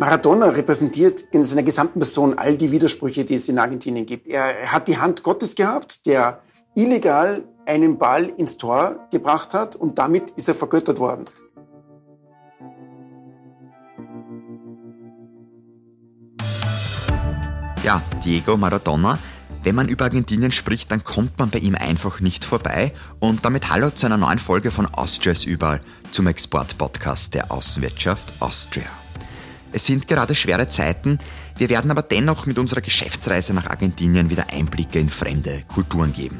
Maradona 0.00 0.46
repräsentiert 0.46 1.26
in 1.30 1.44
seiner 1.44 1.62
gesamten 1.62 2.00
Person 2.00 2.38
all 2.38 2.56
die 2.56 2.72
Widersprüche, 2.72 3.26
die 3.26 3.34
es 3.34 3.50
in 3.50 3.58
Argentinien 3.58 4.06
gibt. 4.06 4.28
Er 4.28 4.72
hat 4.72 4.88
die 4.88 4.96
Hand 4.96 5.22
Gottes 5.22 5.54
gehabt, 5.54 6.06
der 6.06 6.40
illegal 6.74 7.44
einen 7.66 7.98
Ball 7.98 8.32
ins 8.38 8.56
Tor 8.56 9.08
gebracht 9.10 9.52
hat 9.52 9.76
und 9.76 9.98
damit 9.98 10.30
ist 10.36 10.48
er 10.48 10.54
vergöttert 10.54 11.00
worden. 11.00 11.26
Ja, 17.84 18.00
Diego 18.24 18.56
Maradona. 18.56 19.18
Wenn 19.64 19.74
man 19.74 19.88
über 19.88 20.04
Argentinien 20.04 20.50
spricht, 20.50 20.90
dann 20.90 21.04
kommt 21.04 21.38
man 21.38 21.50
bei 21.50 21.58
ihm 21.58 21.74
einfach 21.74 22.20
nicht 22.20 22.46
vorbei. 22.46 22.94
Und 23.18 23.44
damit 23.44 23.68
hallo 23.68 23.90
zu 23.90 24.06
einer 24.06 24.16
neuen 24.16 24.38
Folge 24.38 24.70
von 24.70 24.86
Austrias 24.86 25.44
Überall 25.44 25.82
zum 26.10 26.26
Export-Podcast 26.26 27.34
der 27.34 27.52
Außenwirtschaft 27.52 28.32
Austria. 28.40 28.99
Es 29.72 29.86
sind 29.86 30.08
gerade 30.08 30.34
schwere 30.34 30.68
Zeiten, 30.68 31.18
wir 31.56 31.68
werden 31.68 31.90
aber 31.90 32.02
dennoch 32.02 32.46
mit 32.46 32.58
unserer 32.58 32.80
Geschäftsreise 32.80 33.54
nach 33.54 33.66
Argentinien 33.66 34.30
wieder 34.30 34.50
Einblicke 34.50 34.98
in 34.98 35.10
fremde 35.10 35.62
Kulturen 35.68 36.12
geben. 36.12 36.38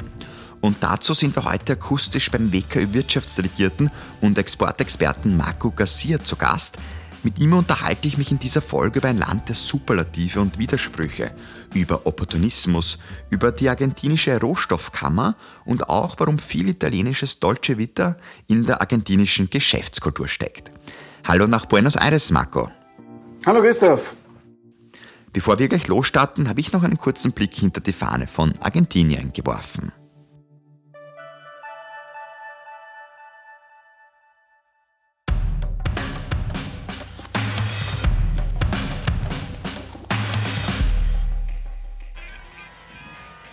Und 0.60 0.78
dazu 0.80 1.14
sind 1.14 1.36
wir 1.36 1.44
heute 1.44 1.72
akustisch 1.74 2.30
beim 2.30 2.52
WKÖ 2.52 2.92
Wirtschaftsdelegierten 2.92 3.90
und 4.20 4.36
Exportexperten 4.36 5.36
Marco 5.36 5.70
Garcia 5.70 6.22
zu 6.22 6.36
Gast. 6.36 6.76
Mit 7.22 7.38
ihm 7.38 7.52
unterhalte 7.52 8.08
ich 8.08 8.18
mich 8.18 8.32
in 8.32 8.38
dieser 8.38 8.62
Folge 8.62 8.98
über 8.98 9.08
ein 9.08 9.18
Land 9.18 9.48
der 9.48 9.54
Superlative 9.54 10.40
und 10.40 10.58
Widersprüche, 10.58 11.32
über 11.74 12.06
Opportunismus, 12.06 12.98
über 13.28 13.52
die 13.52 13.68
argentinische 13.68 14.38
Rohstoffkammer 14.40 15.36
und 15.66 15.88
auch 15.88 16.16
warum 16.18 16.38
viel 16.38 16.68
italienisches 16.68 17.38
Dolce 17.38 17.76
Vita 17.76 18.16
in 18.48 18.64
der 18.64 18.80
argentinischen 18.80 19.50
Geschäftskultur 19.50 20.28
steckt. 20.28 20.70
Hallo 21.24 21.46
nach 21.46 21.66
Buenos 21.66 21.96
Aires, 21.96 22.30
Marco. 22.30 22.70
Hallo 23.46 23.62
Christoph. 23.62 24.14
Bevor 25.32 25.58
wir 25.58 25.68
gleich 25.68 25.88
losstarten, 25.88 26.46
habe 26.50 26.60
ich 26.60 26.72
noch 26.72 26.82
einen 26.82 26.98
kurzen 26.98 27.32
Blick 27.32 27.54
hinter 27.54 27.80
die 27.80 27.94
Fahne 27.94 28.26
von 28.26 28.52
Argentinien 28.60 29.32
geworfen. 29.32 29.92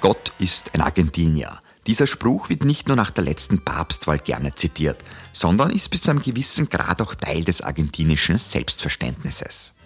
Gott 0.02 0.34
ist 0.38 0.76
ein 0.76 0.82
Argentinier. 0.82 1.62
Dieser 1.88 2.08
Spruch 2.08 2.50
wird 2.50 2.66
nicht 2.66 2.90
nur 2.90 2.98
nach 2.98 3.12
der 3.12 3.24
letzten 3.24 3.64
Papstwahl 3.64 4.20
gerne 4.20 4.54
zitiert, 4.54 5.02
sondern 5.32 5.70
ist 5.70 5.88
bis 5.88 6.02
zu 6.02 6.12
einem 6.12 6.22
gewissen 6.22 6.68
Grad 6.68 7.02
auch 7.02 7.16
Teil 7.16 7.46
des 7.46 7.62
argentinischen 7.62 8.38
Selbstverständnisses. 8.38 9.77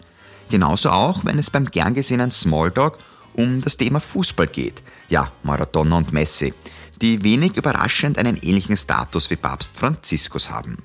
Genauso 0.51 0.89
auch, 0.89 1.23
wenn 1.23 1.39
es 1.39 1.49
beim 1.49 1.63
gern 1.63 1.93
gesehenen 1.93 2.29
Smalltalk 2.29 2.97
um 3.35 3.61
das 3.61 3.77
Thema 3.77 4.01
Fußball 4.01 4.47
geht. 4.47 4.83
Ja, 5.07 5.31
Maradona 5.43 5.95
und 5.95 6.11
Messi, 6.11 6.53
die 7.01 7.23
wenig 7.23 7.55
überraschend 7.55 8.17
einen 8.17 8.35
ähnlichen 8.35 8.75
Status 8.75 9.29
wie 9.29 9.37
Papst 9.37 9.77
Franziskus 9.77 10.49
haben. 10.49 10.79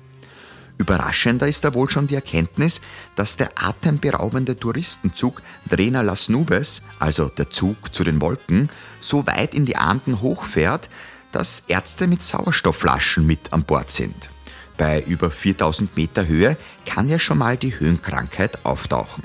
Überraschender 0.77 1.49
ist 1.49 1.65
da 1.65 1.73
wohl 1.73 1.89
schon 1.89 2.07
die 2.07 2.15
Erkenntnis, 2.15 2.79
dass 3.17 3.35
der 3.35 3.51
atemberaubende 3.55 4.57
Touristenzug 4.57 5.41
Drena 5.69 5.99
Las 5.99 6.29
Nubes, 6.29 6.81
also 6.99 7.27
der 7.27 7.49
Zug 7.49 7.93
zu 7.93 8.05
den 8.05 8.21
Wolken, 8.21 8.69
so 9.01 9.27
weit 9.27 9.53
in 9.53 9.65
die 9.65 9.75
Anden 9.75 10.21
hochfährt, 10.21 10.87
dass 11.33 11.63
Ärzte 11.67 12.07
mit 12.07 12.23
Sauerstoffflaschen 12.23 13.27
mit 13.27 13.51
an 13.51 13.63
Bord 13.63 13.91
sind. 13.91 14.29
Bei 14.77 15.01
über 15.01 15.29
4000 15.29 15.97
Meter 15.97 16.25
Höhe 16.25 16.55
kann 16.85 17.09
ja 17.09 17.19
schon 17.19 17.39
mal 17.39 17.57
die 17.57 17.77
Höhenkrankheit 17.77 18.63
auftauchen. 18.63 19.23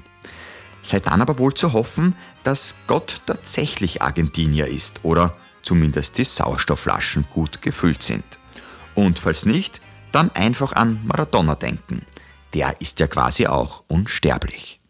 Sei 0.83 0.99
dann 0.99 1.23
aber 1.23 1.39
wohl 1.39 1.55
zu 1.55 1.73
hoffen, 1.73 2.17
dass 2.43 2.75
Gott 2.89 3.23
tatsächlich 3.27 4.03
Argentinier 4.03 4.67
ist 4.67 5.05
oder 5.05 5.35
zumindest 5.63 6.19
die 6.19 6.25
Sauerstoffflaschen 6.25 7.25
gut 7.33 7.63
gefüllt 7.63 8.03
sind. 8.03 8.25
Und 8.95 9.19
falls 9.19 9.47
nicht, 9.47 9.81
dann 10.11 10.31
einfach 10.33 10.73
an 10.73 11.01
Maradona 11.05 11.55
denken. 11.55 12.05
Der 12.53 12.81
ist 12.81 13.01
ja 13.01 13.07
quasi 13.07 13.47
auch 13.47 13.85
unsterblich. 13.87 14.81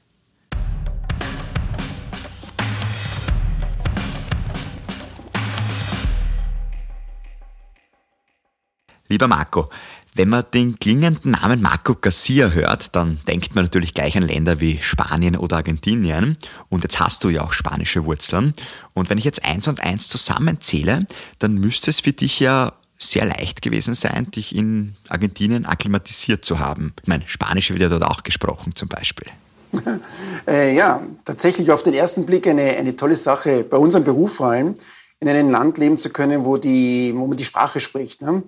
Lieber 9.08 9.28
Marco, 9.28 9.68
wenn 10.14 10.28
man 10.28 10.44
den 10.52 10.78
klingenden 10.78 11.32
Namen 11.32 11.62
Marco 11.62 11.94
Garcia 11.94 12.50
hört, 12.50 12.94
dann 12.94 13.18
denkt 13.26 13.54
man 13.54 13.64
natürlich 13.64 13.94
gleich 13.94 14.16
an 14.16 14.24
Länder 14.24 14.60
wie 14.60 14.78
Spanien 14.78 15.36
oder 15.36 15.56
Argentinien. 15.56 16.36
Und 16.68 16.82
jetzt 16.82 17.00
hast 17.00 17.24
du 17.24 17.30
ja 17.30 17.42
auch 17.42 17.52
spanische 17.52 18.04
Wurzeln. 18.04 18.52
Und 18.92 19.08
wenn 19.08 19.18
ich 19.18 19.24
jetzt 19.24 19.44
eins 19.44 19.68
und 19.68 19.80
eins 19.80 20.08
zusammenzähle, 20.08 21.06
dann 21.38 21.54
müsste 21.54 21.90
es 21.90 22.00
für 22.00 22.12
dich 22.12 22.40
ja 22.40 22.74
sehr 22.98 23.24
leicht 23.24 23.62
gewesen 23.62 23.94
sein, 23.94 24.30
dich 24.30 24.54
in 24.54 24.94
Argentinien 25.08 25.66
akklimatisiert 25.66 26.44
zu 26.44 26.58
haben. 26.58 26.92
Ich 27.02 27.08
meine, 27.08 27.24
Spanisch 27.26 27.70
wird 27.70 27.80
ja 27.80 27.88
dort 27.88 28.04
auch 28.04 28.22
gesprochen 28.22 28.74
zum 28.74 28.88
Beispiel. 28.88 29.26
äh, 30.46 30.74
ja, 30.76 31.02
tatsächlich 31.24 31.70
auf 31.72 31.82
den 31.82 31.94
ersten 31.94 32.26
Blick 32.26 32.46
eine, 32.46 32.76
eine 32.76 32.94
tolle 32.94 33.16
Sache, 33.16 33.64
bei 33.64 33.78
unserem 33.78 34.04
Beruf 34.04 34.34
vor 34.34 34.48
allem, 34.48 34.74
in 35.22 35.28
einem 35.28 35.50
Land 35.50 35.78
leben 35.78 35.96
zu 35.96 36.10
können, 36.10 36.44
wo, 36.44 36.56
die, 36.56 37.12
wo 37.14 37.26
man 37.26 37.36
die 37.36 37.44
Sprache 37.44 37.80
spricht. 37.80 38.22
Ne? 38.22 38.42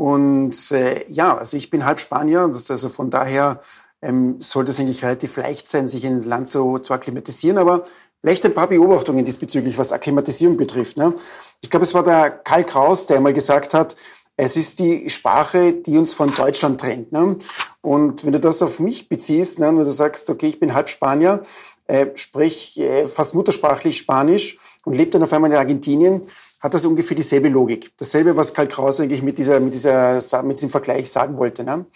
Und 0.00 0.70
äh, 0.70 1.04
ja, 1.10 1.36
also 1.36 1.58
ich 1.58 1.68
bin 1.68 1.84
halb 1.84 2.00
Spanier, 2.00 2.48
das 2.48 2.70
also 2.70 2.88
von 2.88 3.10
daher 3.10 3.60
ähm, 4.00 4.40
sollte 4.40 4.70
es 4.70 4.80
eigentlich 4.80 5.04
relativ 5.04 5.36
leicht 5.36 5.68
sein, 5.68 5.88
sich 5.88 6.06
in 6.06 6.16
ein 6.16 6.22
Land 6.22 6.48
so 6.48 6.78
zu 6.78 6.94
akklimatisieren. 6.94 7.58
Aber 7.58 7.84
vielleicht 8.22 8.46
ein 8.46 8.54
paar 8.54 8.68
Beobachtungen 8.68 9.26
diesbezüglich, 9.26 9.76
was 9.76 9.92
Akklimatisierung 9.92 10.56
betrifft. 10.56 10.96
Ne? 10.96 11.12
Ich 11.60 11.68
glaube, 11.68 11.84
es 11.84 11.92
war 11.92 12.02
der 12.02 12.30
Karl 12.30 12.64
Kraus, 12.64 13.04
der 13.04 13.18
einmal 13.18 13.34
gesagt 13.34 13.74
hat, 13.74 13.94
es 14.38 14.56
ist 14.56 14.78
die 14.78 15.10
Sprache, 15.10 15.74
die 15.74 15.98
uns 15.98 16.14
von 16.14 16.34
Deutschland 16.34 16.80
trennt. 16.80 17.12
Ne? 17.12 17.36
Und 17.82 18.24
wenn 18.24 18.32
du 18.32 18.40
das 18.40 18.62
auf 18.62 18.80
mich 18.80 19.10
beziehst, 19.10 19.58
ne, 19.58 19.68
und 19.68 19.76
du 19.76 19.84
sagst, 19.84 20.30
okay, 20.30 20.46
ich 20.46 20.58
bin 20.58 20.72
halb 20.72 20.88
Spanier, 20.88 21.42
äh, 21.88 22.06
sprich 22.14 22.80
äh, 22.80 23.06
fast 23.06 23.34
muttersprachlich 23.34 23.98
Spanisch 23.98 24.56
und 24.86 24.94
lebe 24.94 25.10
dann 25.10 25.24
auf 25.24 25.32
einmal 25.34 25.50
in 25.50 25.58
Argentinien, 25.58 26.22
hat 26.60 26.74
das 26.74 26.86
ungefähr 26.86 27.16
dieselbe 27.16 27.48
Logik. 27.48 27.92
Dasselbe, 27.96 28.36
was 28.36 28.54
Karl 28.54 28.68
Kraus 28.68 29.00
eigentlich 29.00 29.22
mit, 29.22 29.38
dieser, 29.38 29.60
mit, 29.60 29.74
dieser, 29.74 30.42
mit 30.42 30.56
diesem 30.56 30.70
Vergleich 30.70 31.10
sagen 31.10 31.38
wollte. 31.38 31.64
Ne? 31.64 31.86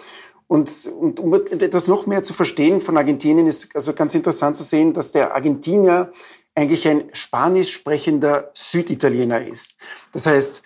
Und, 0.47 0.91
und 0.99 1.21
um 1.21 1.35
etwas 1.35 1.87
noch 1.87 2.07
mehr 2.07 2.23
zu 2.23 2.33
verstehen 2.33 2.81
von 2.81 2.97
Argentinien, 2.97 3.47
ist 3.47 3.75
also 3.75 3.93
ganz 3.93 4.15
interessant 4.15 4.57
zu 4.57 4.63
sehen, 4.63 4.93
dass 4.93 5.11
der 5.11 5.35
Argentinier 5.35 6.13
eigentlich 6.55 6.87
ein 6.87 7.05
spanisch 7.13 7.73
sprechender 7.73 8.51
Süditaliener 8.55 9.45
ist. 9.47 9.77
Das 10.13 10.27
heißt, 10.27 10.63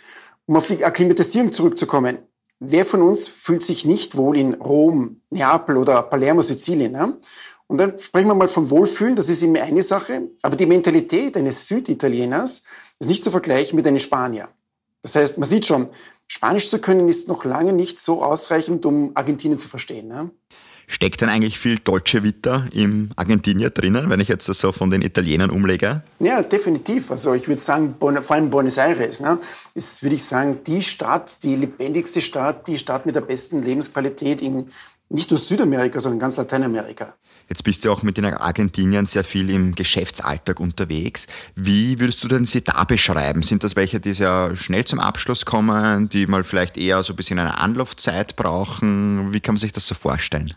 um 0.46 0.56
auf 0.56 0.66
die 0.66 0.84
Akklimatisierung 0.84 1.52
zurückzukommen, 1.52 2.18
wer 2.58 2.84
von 2.84 3.02
uns 3.02 3.28
fühlt 3.28 3.62
sich 3.62 3.84
nicht 3.84 4.16
wohl 4.16 4.36
in 4.36 4.54
Rom, 4.54 5.22
Neapel 5.30 5.76
oder 5.76 6.02
Palermo, 6.02 6.42
Sizilien? 6.42 6.92
Ne? 6.92 7.18
Und 7.68 7.78
dann 7.78 7.98
sprechen 7.98 8.28
wir 8.28 8.34
mal 8.34 8.48
vom 8.48 8.70
Wohlfühlen, 8.70 9.14
das 9.14 9.28
ist 9.28 9.42
immer 9.42 9.62
eine 9.62 9.82
Sache, 9.82 10.30
aber 10.42 10.56
die 10.56 10.66
Mentalität 10.66 11.36
eines 11.36 11.68
Süditalieners 11.68 12.62
ist 12.98 13.08
nicht 13.08 13.22
zu 13.22 13.30
vergleichen 13.30 13.76
mit 13.76 13.86
einem 13.86 13.98
Spanier. 13.98 14.48
Das 15.02 15.14
heißt, 15.14 15.38
man 15.38 15.48
sieht 15.48 15.66
schon, 15.66 15.88
Spanisch 16.26 16.68
zu 16.70 16.78
können 16.78 17.08
ist 17.08 17.28
noch 17.28 17.44
lange 17.44 17.72
nicht 17.72 17.98
so 17.98 18.22
ausreichend, 18.22 18.84
um 18.84 19.12
Argentinien 19.14 19.58
zu 19.58 19.68
verstehen. 19.68 20.08
Ne? 20.08 20.30
Steckt 20.86 21.20
denn 21.20 21.28
eigentlich 21.28 21.58
viel 21.58 21.78
Dolce 21.78 22.22
Vita 22.22 22.66
im 22.72 23.10
Argentinier 23.16 23.68
drinnen, 23.68 24.08
wenn 24.08 24.20
ich 24.20 24.28
jetzt 24.28 24.48
das 24.48 24.58
so 24.58 24.72
von 24.72 24.90
den 24.90 25.02
Italienern 25.02 25.50
umlege? 25.50 26.02
Ja, 26.18 26.42
definitiv. 26.42 27.10
Also 27.10 27.34
ich 27.34 27.48
würde 27.48 27.60
sagen, 27.60 27.96
vor 27.98 28.30
allem 28.30 28.48
Buenos 28.48 28.78
Aires 28.78 29.20
ne, 29.20 29.38
ist, 29.74 30.02
würde 30.02 30.16
ich 30.16 30.24
sagen, 30.24 30.60
die 30.66 30.80
Stadt, 30.80 31.42
die 31.42 31.56
lebendigste 31.56 32.22
Stadt, 32.22 32.66
die 32.66 32.78
Stadt 32.78 33.04
mit 33.04 33.14
der 33.14 33.20
besten 33.20 33.62
Lebensqualität 33.62 34.40
in 34.40 34.70
nicht 35.10 35.30
nur 35.30 35.38
Südamerika, 35.38 36.00
sondern 36.00 36.20
ganz 36.20 36.38
Lateinamerika. 36.38 37.14
Jetzt 37.48 37.64
bist 37.64 37.84
du 37.84 37.90
auch 37.90 38.02
mit 38.02 38.18
den 38.18 38.26
Argentiniern 38.26 39.06
sehr 39.06 39.24
viel 39.24 39.48
im 39.48 39.74
Geschäftsalltag 39.74 40.60
unterwegs. 40.60 41.26
Wie 41.54 41.98
würdest 41.98 42.22
du 42.22 42.28
denn 42.28 42.44
sie 42.44 42.62
da 42.62 42.84
beschreiben? 42.84 43.42
Sind 43.42 43.64
das 43.64 43.74
welche, 43.74 44.00
die 44.00 44.12
sehr 44.12 44.54
schnell 44.54 44.84
zum 44.84 45.00
Abschluss 45.00 45.46
kommen, 45.46 46.10
die 46.10 46.26
mal 46.26 46.44
vielleicht 46.44 46.76
eher 46.76 47.02
so 47.02 47.14
ein 47.14 47.16
bisschen 47.16 47.38
eine 47.38 47.56
Anlaufzeit 47.56 48.36
brauchen? 48.36 49.32
Wie 49.32 49.40
kann 49.40 49.54
man 49.54 49.60
sich 49.60 49.72
das 49.72 49.86
so 49.86 49.94
vorstellen? 49.94 50.54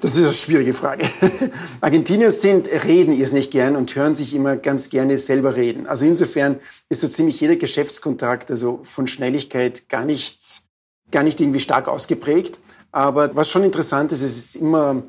Das 0.00 0.14
ist 0.16 0.24
eine 0.24 0.34
schwierige 0.34 0.72
Frage. 0.72 1.08
Argentinier 1.80 2.32
sind, 2.32 2.68
reden 2.68 3.18
es 3.20 3.32
nicht 3.32 3.52
gern 3.52 3.76
und 3.76 3.94
hören 3.94 4.16
sich 4.16 4.34
immer 4.34 4.56
ganz 4.56 4.90
gerne 4.90 5.18
selber 5.18 5.54
reden. 5.54 5.86
Also 5.86 6.04
insofern 6.06 6.56
ist 6.88 7.02
so 7.02 7.08
ziemlich 7.08 7.40
jeder 7.40 7.56
Geschäftskontakt, 7.56 8.50
also 8.50 8.80
von 8.82 9.06
Schnelligkeit 9.06 9.88
gar 9.88 10.04
nichts, 10.04 10.64
gar 11.12 11.22
nicht 11.22 11.40
irgendwie 11.40 11.60
stark 11.60 11.86
ausgeprägt. 11.86 12.58
Aber 12.90 13.34
was 13.36 13.48
schon 13.48 13.62
interessant 13.62 14.10
ist, 14.10 14.22
es 14.22 14.36
ist 14.36 14.56
immer 14.56 15.04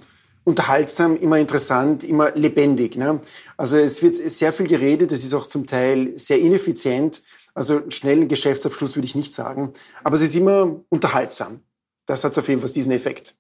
unterhaltsam, 0.48 1.18
immer 1.18 1.38
interessant, 1.38 2.06
immer 2.06 2.32
lebendig. 2.32 2.96
Ne? 2.96 3.20
Also 3.58 3.78
es 3.78 4.02
wird 4.02 4.16
sehr 4.16 4.54
viel 4.54 4.66
geredet, 4.66 5.12
es 5.12 5.26
ist 5.26 5.34
auch 5.34 5.46
zum 5.46 5.68
Teil 5.68 6.18
sehr 6.18 6.40
ineffizient. 6.40 7.22
Also 7.54 7.82
schnellen 7.90 8.30
Geschäftsabschluss 8.30 8.96
würde 8.96 9.08
ich 9.08 9.16
nicht 9.16 9.34
sagen, 9.34 9.74
aber 10.06 10.16
es 10.16 10.22
ist 10.22 10.36
immer 10.38 10.80
unterhaltsam. 10.88 11.60
Das 12.06 12.24
hat 12.24 12.38
auf 12.38 12.48
jeden 12.48 12.62
Fall 12.62 12.70
diesen 12.70 12.94
Effekt. 12.94 13.36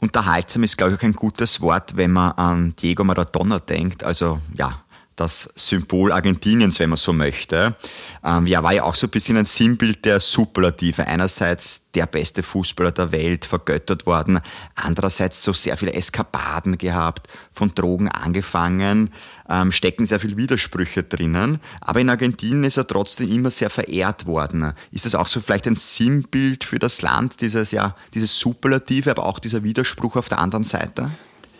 Unterhaltsam 0.00 0.62
ist, 0.62 0.78
glaube 0.78 0.94
ich, 0.94 0.98
auch 0.98 1.02
ein 1.02 1.12
gutes 1.12 1.60
Wort, 1.60 1.94
wenn 1.98 2.12
man 2.12 2.32
an 2.32 2.74
Diego 2.76 3.04
Maradona 3.04 3.58
denkt. 3.58 4.02
Also 4.02 4.38
ja, 4.54 4.82
das 5.16 5.50
Symbol 5.54 6.12
Argentiniens, 6.12 6.78
wenn 6.78 6.90
man 6.90 6.96
so 6.98 7.12
möchte. 7.12 7.74
Ähm, 8.22 8.46
ja, 8.46 8.62
war 8.62 8.72
ja 8.72 8.84
auch 8.84 8.94
so 8.94 9.06
ein 9.06 9.10
bisschen 9.10 9.36
ein 9.36 9.46
Sinnbild 9.46 10.04
der 10.04 10.20
Superlative. 10.20 11.06
Einerseits 11.06 11.90
der 11.92 12.06
beste 12.06 12.42
Fußballer 12.42 12.92
der 12.92 13.10
Welt, 13.12 13.46
vergöttert 13.46 14.06
worden. 14.06 14.40
Andererseits 14.74 15.42
so 15.42 15.52
sehr 15.54 15.76
viele 15.78 15.94
Eskapaden 15.94 16.76
gehabt, 16.76 17.28
von 17.52 17.74
Drogen 17.74 18.08
angefangen, 18.08 19.10
ähm, 19.48 19.72
stecken 19.72 20.04
sehr 20.04 20.20
viele 20.20 20.36
Widersprüche 20.36 21.02
drinnen. 21.02 21.60
Aber 21.80 22.00
in 22.00 22.10
Argentinien 22.10 22.64
ist 22.64 22.76
er 22.76 22.86
trotzdem 22.86 23.30
immer 23.30 23.50
sehr 23.50 23.70
verehrt 23.70 24.26
worden. 24.26 24.74
Ist 24.90 25.06
das 25.06 25.14
auch 25.14 25.26
so 25.26 25.40
vielleicht 25.40 25.66
ein 25.66 25.76
Sinnbild 25.76 26.64
für 26.64 26.78
das 26.78 27.00
Land, 27.00 27.40
dieses, 27.40 27.70
ja, 27.70 27.96
dieses 28.12 28.38
Superlative, 28.38 29.10
aber 29.10 29.24
auch 29.24 29.38
dieser 29.38 29.64
Widerspruch 29.64 30.16
auf 30.16 30.28
der 30.28 30.38
anderen 30.38 30.64
Seite? 30.64 31.10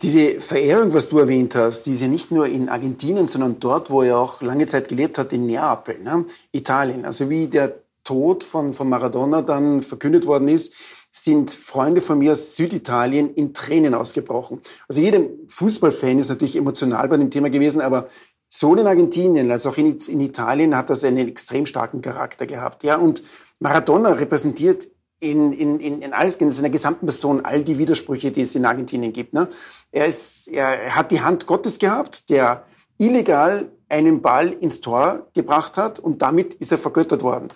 Diese 0.03 0.41
Verehrung, 0.41 0.93
was 0.93 1.09
du 1.09 1.19
erwähnt 1.19 1.55
hast, 1.55 1.85
die 1.85 1.93
ist 1.93 2.03
ja 2.03 2.09
nicht 2.09 2.31
nur 2.31 2.47
in 2.47 2.69
Argentinien, 2.69 3.29
sondern 3.29 3.59
dort, 3.61 3.91
wo 3.91 4.03
er 4.03 4.19
auch 4.19 4.43
lange 4.43 4.67
Zeit 4.67 4.89
gelebt 4.89 5.17
hat, 5.17 5.33
in 5.33 5.47
Neapel, 5.47 5.99
ne? 6.03 6.27
Italien. 6.53 7.07
Also 7.07 7.31
wie 7.31 7.47
der 7.47 7.81
Tod 8.05 8.45
von, 8.45 8.75
von 8.75 8.89
Maradona 8.89 9.43
dann 9.43 9.83
verkündet 9.83 10.27
worden 10.27 10.49
ist, 10.49 10.75
sind 11.11 11.51
Freunde 11.51 12.03
von 12.03 12.19
mir 12.19 12.33
aus 12.33 12.57
Süditalien 12.57 13.33
in 13.35 13.55
Tränen 13.55 13.95
ausgebrochen. 13.95 14.61
Also 14.87 15.01
jeder 15.01 15.21
Fußballfan 15.49 16.19
ist 16.19 16.29
natürlich 16.29 16.57
emotional 16.57 17.09
bei 17.09 17.17
dem 17.17 17.31
Thema 17.31 17.49
gewesen, 17.49 17.81
aber 17.81 18.09
sowohl 18.51 18.81
in 18.81 18.87
Argentinien 18.87 19.51
als 19.51 19.67
auch 19.67 19.79
in, 19.79 19.97
in 19.97 20.21
Italien 20.21 20.77
hat 20.77 20.91
das 20.91 21.05
einen 21.05 21.27
extrem 21.29 21.65
starken 21.65 22.03
Charakter 22.03 22.47
gehabt. 22.47 22.85
Ja, 22.85 22.97
und 22.97 23.23
Maradona 23.61 24.11
repräsentiert 24.11 24.89
in, 25.21 25.53
in, 25.53 25.81
in, 25.81 26.03
in, 26.03 26.13
alles, 26.13 26.37
in 26.37 26.51
seiner 26.51 26.71
gesamten 26.71 27.07
Person 27.07 27.45
all 27.45 27.63
die 27.63 27.79
Widersprüche, 27.79 28.33
die 28.33 28.43
es 28.43 28.55
in 28.55 28.65
Argentinien 28.65 29.13
gibt. 29.13 29.33
Ne? 29.33 29.49
Er, 29.91 30.07
ist, 30.07 30.49
er 30.49 30.95
hat 30.95 31.11
die 31.11 31.21
Hand 31.21 31.47
Gottes 31.47 31.79
gehabt, 31.79 32.29
der 32.31 32.65
illegal 32.99 33.71
einen 33.89 34.21
Ball 34.21 34.53
ins 34.53 34.81
Tor 34.81 35.29
gebracht 35.35 35.79
hat 35.79 35.99
und 35.99 36.23
damit 36.23 36.55
ist 36.55 36.73
er 36.73 36.79
vergöttert 36.79 37.23
worden. 37.23 37.49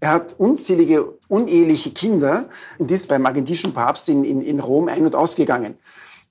Er 0.00 0.12
hat 0.12 0.34
unzählige 0.38 1.18
uneheliche 1.26 1.90
Kinder 1.90 2.48
und 2.78 2.90
ist 2.90 3.08
beim 3.08 3.26
argentinischen 3.26 3.72
Papst 3.72 4.08
in, 4.08 4.24
in, 4.24 4.42
in 4.42 4.60
Rom 4.60 4.86
ein- 4.88 5.04
und 5.04 5.16
ausgegangen. 5.16 5.76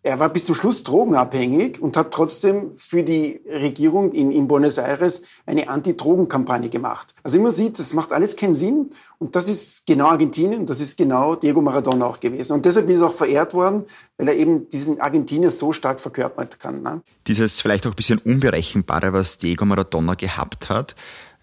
Er 0.07 0.21
war 0.21 0.29
bis 0.29 0.45
zum 0.45 0.55
Schluss 0.55 0.83
drogenabhängig 0.83 1.81
und 1.81 1.97
hat 1.97 2.13
trotzdem 2.13 2.71
für 2.77 3.03
die 3.03 3.41
Regierung 3.45 4.13
in, 4.13 4.31
in 4.31 4.47
Buenos 4.47 4.77
Aires 4.77 5.21
eine 5.45 5.67
Anti-Drogen-Kampagne 5.67 6.69
gemacht. 6.69 7.13
Also 7.23 7.41
man 7.41 7.51
sieht, 7.51 7.77
das 7.77 7.93
macht 7.93 8.13
alles 8.13 8.37
keinen 8.37 8.55
Sinn. 8.55 8.91
Und 9.19 9.35
das 9.35 9.49
ist 9.49 9.85
genau 9.85 10.07
Argentinien, 10.07 10.65
das 10.65 10.79
ist 10.79 10.97
genau 10.97 11.35
Diego 11.35 11.59
Maradona 11.59 12.05
auch 12.05 12.21
gewesen. 12.21 12.53
Und 12.53 12.65
deshalb 12.65 12.89
ist 12.89 13.01
er 13.01 13.07
auch 13.07 13.13
verehrt 13.13 13.53
worden, 13.53 13.83
weil 14.17 14.29
er 14.29 14.37
eben 14.37 14.69
diesen 14.69 15.01
Argentinier 15.01 15.51
so 15.51 15.73
stark 15.73 15.99
verkörpert 15.99 16.57
kann. 16.57 16.83
Ne? 16.83 17.01
Dieses 17.27 17.59
vielleicht 17.59 17.85
auch 17.85 17.91
ein 17.91 17.97
bisschen 17.97 18.19
Unberechenbare, 18.19 19.11
was 19.11 19.39
Diego 19.39 19.65
Maradona 19.65 20.13
gehabt 20.13 20.69
hat, 20.69 20.95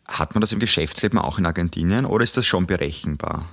hat 0.06 0.34
man 0.34 0.40
das 0.40 0.52
im 0.52 0.58
Geschäftsleben 0.58 1.18
auch 1.18 1.38
in 1.38 1.44
Argentinien 1.44 2.06
oder 2.06 2.24
ist 2.24 2.38
das 2.38 2.46
schon 2.46 2.64
berechenbar? 2.64 3.44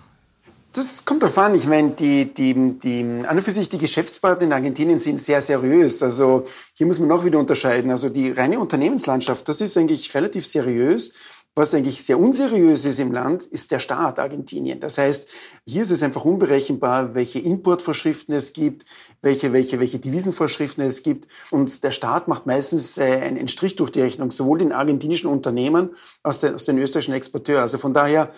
Das 0.73 1.03
kommt 1.03 1.21
darauf 1.21 1.38
an. 1.38 1.53
Ich 1.53 1.68
meine, 1.68 1.91
die, 1.91 2.33
die, 2.33 2.53
die, 2.79 3.01
an 3.27 3.35
und 3.35 3.41
für 3.41 3.51
sich 3.51 3.68
die 3.68 3.77
Geschäftspartner 3.77 4.45
in 4.45 4.53
Argentinien 4.53 5.00
sind 5.00 5.19
sehr 5.19 5.41
seriös. 5.41 6.01
Also 6.01 6.45
hier 6.73 6.88
muss 6.88 7.00
man 7.00 7.12
auch 7.12 7.25
wieder 7.25 7.39
unterscheiden. 7.39 7.91
Also 7.91 8.07
die 8.07 8.31
reine 8.31 8.57
Unternehmenslandschaft, 8.57 9.47
das 9.50 9.59
ist 9.59 9.77
eigentlich 9.77 10.13
relativ 10.15 10.45
seriös. 10.45 11.12
Was 11.53 11.75
eigentlich 11.75 12.01
sehr 12.01 12.18
unseriös 12.18 12.85
ist 12.85 13.01
im 13.01 13.12
Land, 13.12 13.44
ist 13.44 13.71
der 13.71 13.79
Staat 13.79 14.19
Argentinien. 14.19 14.79
Das 14.79 14.97
heißt, 14.97 15.27
hier 15.68 15.81
ist 15.81 15.91
es 15.91 16.01
einfach 16.01 16.23
unberechenbar, 16.23 17.13
welche 17.13 17.39
Importvorschriften 17.39 18.33
es 18.33 18.53
gibt, 18.53 18.85
welche, 19.21 19.51
welche, 19.51 19.77
welche 19.81 20.00
Devisenvorschriften 20.00 20.85
es 20.85 21.03
gibt. 21.03 21.27
Und 21.50 21.83
der 21.83 21.91
Staat 21.91 22.29
macht 22.29 22.45
meistens 22.45 22.97
äh, 22.97 23.17
einen 23.17 23.50
Strich 23.50 23.75
durch 23.75 23.91
die 23.91 24.00
Rechnung, 24.00 24.31
sowohl 24.31 24.59
den 24.59 24.71
argentinischen 24.71 25.29
Unternehmern 25.29 25.89
als 26.24 26.39
den, 26.39 26.56
den 26.56 26.77
österreichischen 26.77 27.15
Exporteur. 27.15 27.59
Also 27.59 27.77
von 27.77 27.94
daher, 27.94 28.31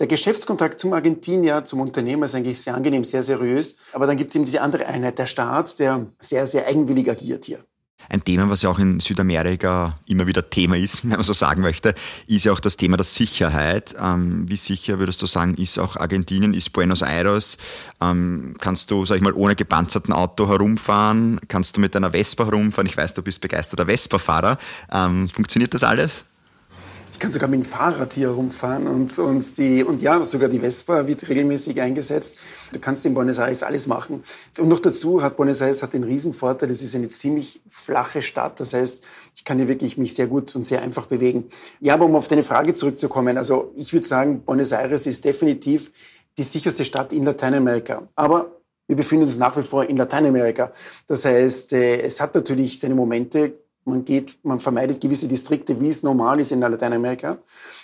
der 0.00 0.06
Geschäftskontakt 0.06 0.80
zum 0.80 0.94
Argentinier, 0.94 1.64
zum 1.64 1.80
Unternehmer 1.80 2.24
ist 2.24 2.34
eigentlich 2.34 2.60
sehr 2.60 2.74
angenehm, 2.74 3.04
sehr 3.04 3.22
seriös. 3.22 3.76
Aber 3.92 4.06
dann 4.06 4.16
gibt 4.16 4.30
es 4.30 4.34
eben 4.34 4.46
diese 4.46 4.62
andere 4.62 4.86
Einheit, 4.86 5.18
der 5.18 5.26
Staat, 5.26 5.78
der 5.78 6.06
sehr, 6.18 6.46
sehr 6.46 6.66
eigenwillig 6.66 7.08
agiert 7.10 7.44
hier. 7.44 7.58
Ein 8.08 8.24
Thema, 8.24 8.48
was 8.50 8.62
ja 8.62 8.70
auch 8.70 8.78
in 8.80 8.98
Südamerika 8.98 10.00
immer 10.06 10.26
wieder 10.26 10.48
Thema 10.48 10.76
ist, 10.76 11.02
wenn 11.04 11.10
man 11.10 11.22
so 11.22 11.34
sagen 11.34 11.60
möchte, 11.60 11.94
ist 12.26 12.44
ja 12.44 12.52
auch 12.52 12.60
das 12.60 12.78
Thema 12.78 12.96
der 12.96 13.04
Sicherheit. 13.04 13.94
Ähm, 14.00 14.48
wie 14.48 14.56
sicher 14.56 14.98
würdest 14.98 15.20
du 15.20 15.26
sagen, 15.26 15.54
ist 15.56 15.78
auch 15.78 15.96
Argentinien, 15.96 16.54
ist 16.54 16.72
Buenos 16.72 17.02
Aires? 17.02 17.58
Ähm, 18.00 18.56
kannst 18.58 18.90
du, 18.90 19.04
sag 19.04 19.16
ich 19.16 19.22
mal, 19.22 19.34
ohne 19.34 19.54
gepanzerten 19.54 20.14
Auto 20.14 20.48
herumfahren? 20.48 21.40
Kannst 21.46 21.76
du 21.76 21.80
mit 21.82 21.94
einer 21.94 22.12
Vespa 22.12 22.46
herumfahren? 22.46 22.86
Ich 22.86 22.96
weiß, 22.96 23.12
du 23.14 23.22
bist 23.22 23.42
begeisterter 23.42 23.84
Vespa-Fahrer. 23.84 24.56
Ähm, 24.90 25.28
funktioniert 25.28 25.74
das 25.74 25.84
alles? 25.84 26.24
Kann 27.20 27.30
sogar 27.30 27.50
mit 27.50 27.60
dem 27.60 27.66
Fahrrad 27.66 28.14
hier 28.14 28.30
rumfahren 28.30 28.86
und, 28.86 29.18
und, 29.18 29.58
die, 29.58 29.84
und 29.84 30.00
ja, 30.00 30.24
sogar 30.24 30.48
die 30.48 30.58
Vespa 30.58 31.06
wird 31.06 31.28
regelmäßig 31.28 31.78
eingesetzt. 31.78 32.36
Du 32.72 32.80
kannst 32.80 33.04
in 33.04 33.12
Buenos 33.12 33.36
Aires 33.36 33.62
alles 33.62 33.86
machen. 33.86 34.22
Und 34.58 34.68
noch 34.68 34.78
dazu 34.78 35.22
hat 35.22 35.36
Buenos 35.36 35.60
Aires 35.60 35.82
hat 35.82 35.92
den 35.92 36.02
Riesenvorteil, 36.02 36.70
es 36.70 36.82
ist 36.82 36.94
eine 36.94 37.10
ziemlich 37.10 37.60
flache 37.68 38.22
Stadt. 38.22 38.58
Das 38.58 38.72
heißt, 38.72 39.04
ich 39.36 39.44
kann 39.44 39.58
hier 39.58 39.68
wirklich 39.68 39.98
mich 39.98 40.14
sehr 40.14 40.28
gut 40.28 40.56
und 40.56 40.64
sehr 40.64 40.80
einfach 40.80 41.08
bewegen. 41.08 41.44
Ja, 41.80 41.92
aber 41.92 42.06
um 42.06 42.16
auf 42.16 42.26
deine 42.26 42.42
Frage 42.42 42.72
zurückzukommen, 42.72 43.36
also 43.36 43.74
ich 43.76 43.92
würde 43.92 44.06
sagen, 44.06 44.42
Buenos 44.42 44.72
Aires 44.72 45.06
ist 45.06 45.22
definitiv 45.22 45.92
die 46.38 46.42
sicherste 46.42 46.86
Stadt 46.86 47.12
in 47.12 47.26
Lateinamerika. 47.26 48.08
Aber 48.14 48.62
wir 48.86 48.96
befinden 48.96 49.24
uns 49.24 49.36
nach 49.36 49.54
wie 49.58 49.62
vor 49.62 49.84
in 49.84 49.98
Lateinamerika. 49.98 50.72
Das 51.06 51.26
heißt, 51.26 51.74
äh, 51.74 52.00
es 52.00 52.18
hat 52.18 52.34
natürlich 52.34 52.80
seine 52.80 52.94
Momente, 52.94 53.52
man 53.84 54.04
geht, 54.04 54.38
man 54.42 54.60
vermeidet 54.60 55.00
gewisse 55.00 55.26
Distrikte, 55.26 55.80
wie 55.80 55.88
es 55.88 56.02
normal 56.02 56.40
ist 56.40 56.52
in 56.52 56.60
Lateinamerika. 56.60 57.38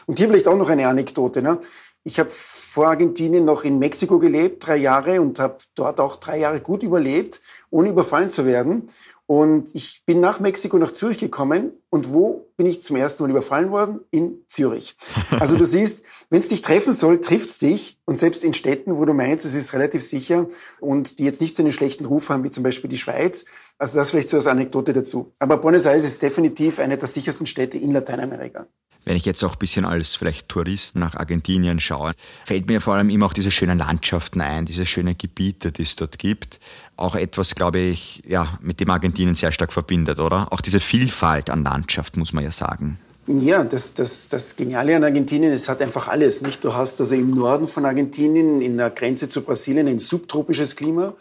Und 0.07 0.19
hier 0.19 0.29
vielleicht 0.29 0.49
auch 0.49 0.57
noch 0.57 0.69
eine 0.69 0.87
Anekdote. 0.89 1.43
Ne? 1.43 1.59
Ich 2.07 2.21
habe 2.21 2.31
vor 2.31 2.87
Argentinien 2.87 3.45
noch 3.45 3.65
in 3.65 3.81
Mexiko 3.81 4.21
gelebt, 4.21 4.65
drei 4.65 4.77
Jahre, 4.77 5.21
und 5.21 5.41
habe 5.41 5.57
dort 5.75 5.99
auch 5.99 6.15
drei 6.15 6.39
Jahre 6.39 6.61
gut 6.61 6.85
überlebt, 6.85 7.41
ohne 7.69 7.89
überfallen 7.89 8.31
zu 8.31 8.47
werden. 8.47 8.89
Und 9.27 9.75
ich 9.75 10.05
bin 10.07 10.21
nach 10.21 10.39
Mexiko 10.39 10.79
nach 10.79 10.93
Zürich 10.93 11.19
gekommen. 11.19 11.73
Und 11.91 12.13
wo 12.13 12.53
bin 12.57 12.67
ich 12.67 12.81
zum 12.81 12.95
ersten 12.95 13.25
Mal 13.25 13.31
überfallen 13.31 13.73
worden? 13.73 14.03
In 14.13 14.45
Zürich. 14.47 14.97
Also 15.41 15.57
du 15.57 15.65
siehst, 15.65 16.05
wenn 16.31 16.39
es 16.39 16.49
dich 16.49 16.63
treffen 16.63 16.93
soll, 16.93 17.21
trifft 17.21 17.49
es 17.49 17.59
dich. 17.59 17.99
Und 18.05 18.17
selbst 18.17 18.45
in 18.45 18.55
Städten, 18.55 18.99
wo 18.99 19.05
du 19.05 19.13
meinst, 19.13 19.45
es 19.45 19.57
ist 19.57 19.73
relativ 19.73 20.05
sicher 20.05 20.47
und 20.79 21.19
die 21.19 21.25
jetzt 21.25 21.41
nicht 21.41 21.57
so 21.57 21.65
einen 21.65 21.73
schlechten 21.73 22.05
Ruf 22.05 22.29
haben, 22.29 22.45
wie 22.45 22.51
zum 22.53 22.63
Beispiel 22.63 22.89
die 22.89 22.99
Schweiz. 22.99 23.47
Also 23.79 23.99
das 23.99 24.13
vielleicht 24.13 24.29
so 24.29 24.37
als 24.37 24.47
Anekdote 24.47 24.93
dazu. 24.93 25.33
Aber 25.41 25.57
Buenos 25.57 25.87
Aires 25.87 26.05
ist 26.05 26.23
definitiv 26.23 26.79
eine 26.79 26.99
der 26.99 27.09
sichersten 27.09 27.47
Städte 27.47 27.79
in 27.79 27.93
Lateinamerika. 27.93 28.69
Wenn 29.07 29.17
ich 29.17 29.25
jetzt 29.25 29.43
auch 29.45 29.53
ein 29.53 29.59
bisschen 29.59 29.85
als 29.85 30.17
vielleicht 30.17 30.49
Tourist 30.49 30.97
nach 30.97 31.15
Argentinien 31.15 31.79
schaue, 31.79 32.13
fällt 32.45 32.67
mir 32.67 32.81
vor 32.81 32.95
allem 32.95 33.09
immer 33.09 33.27
auch 33.27 33.33
diese 33.33 33.53
schönen 33.53 33.79
Landschaften 33.79 34.41
ein, 34.41 34.67
diese 34.67 34.85
schönen 34.85 35.17
Gebiete, 35.17 35.71
die 35.71 35.83
es 35.83 35.95
dort 35.95 36.19
gibt. 36.19 36.59
Auch 36.97 37.15
etwas, 37.15 37.55
glaube 37.55 37.79
ich, 37.79 38.25
ja, 38.27 38.59
mit 38.61 38.81
dem 38.81 38.91
Argentinien 38.91 39.37
sehr 39.37 39.53
stark 39.53 39.73
verbindet, 39.73 40.19
oder? 40.19 40.53
Auch 40.53 40.61
diese 40.61 40.81
Vielfalt 40.81 41.51
an 41.51 41.63
Landschaft, 41.63 42.17
muss 42.17 42.33
man 42.33 42.43
ja 42.43 42.51
sagen. 42.51 42.99
Ja, 43.29 43.63
das, 43.63 43.95
das, 43.95 44.29
das 44.29 44.57
Geniale 44.57 44.97
an 44.97 45.05
Argentinien, 45.05 45.53
es 45.53 45.69
hat 45.69 45.83
einfach 45.83 46.09
alles. 46.09 46.43
Nicht? 46.43 46.65
Du 46.65 46.75
hast 46.75 47.01
also 47.01 47.15
im 47.15 47.29
Norden 47.31 47.69
von 47.69 47.85
Argentinien, 47.85 48.61
in 48.61 48.77
der 48.77 48.91
Grenze 48.91 49.29
zu 49.29 49.43
Brasilien, 49.43 49.87
ein 49.87 50.01
subtropisches 50.01 50.75
Klima. 50.75 51.15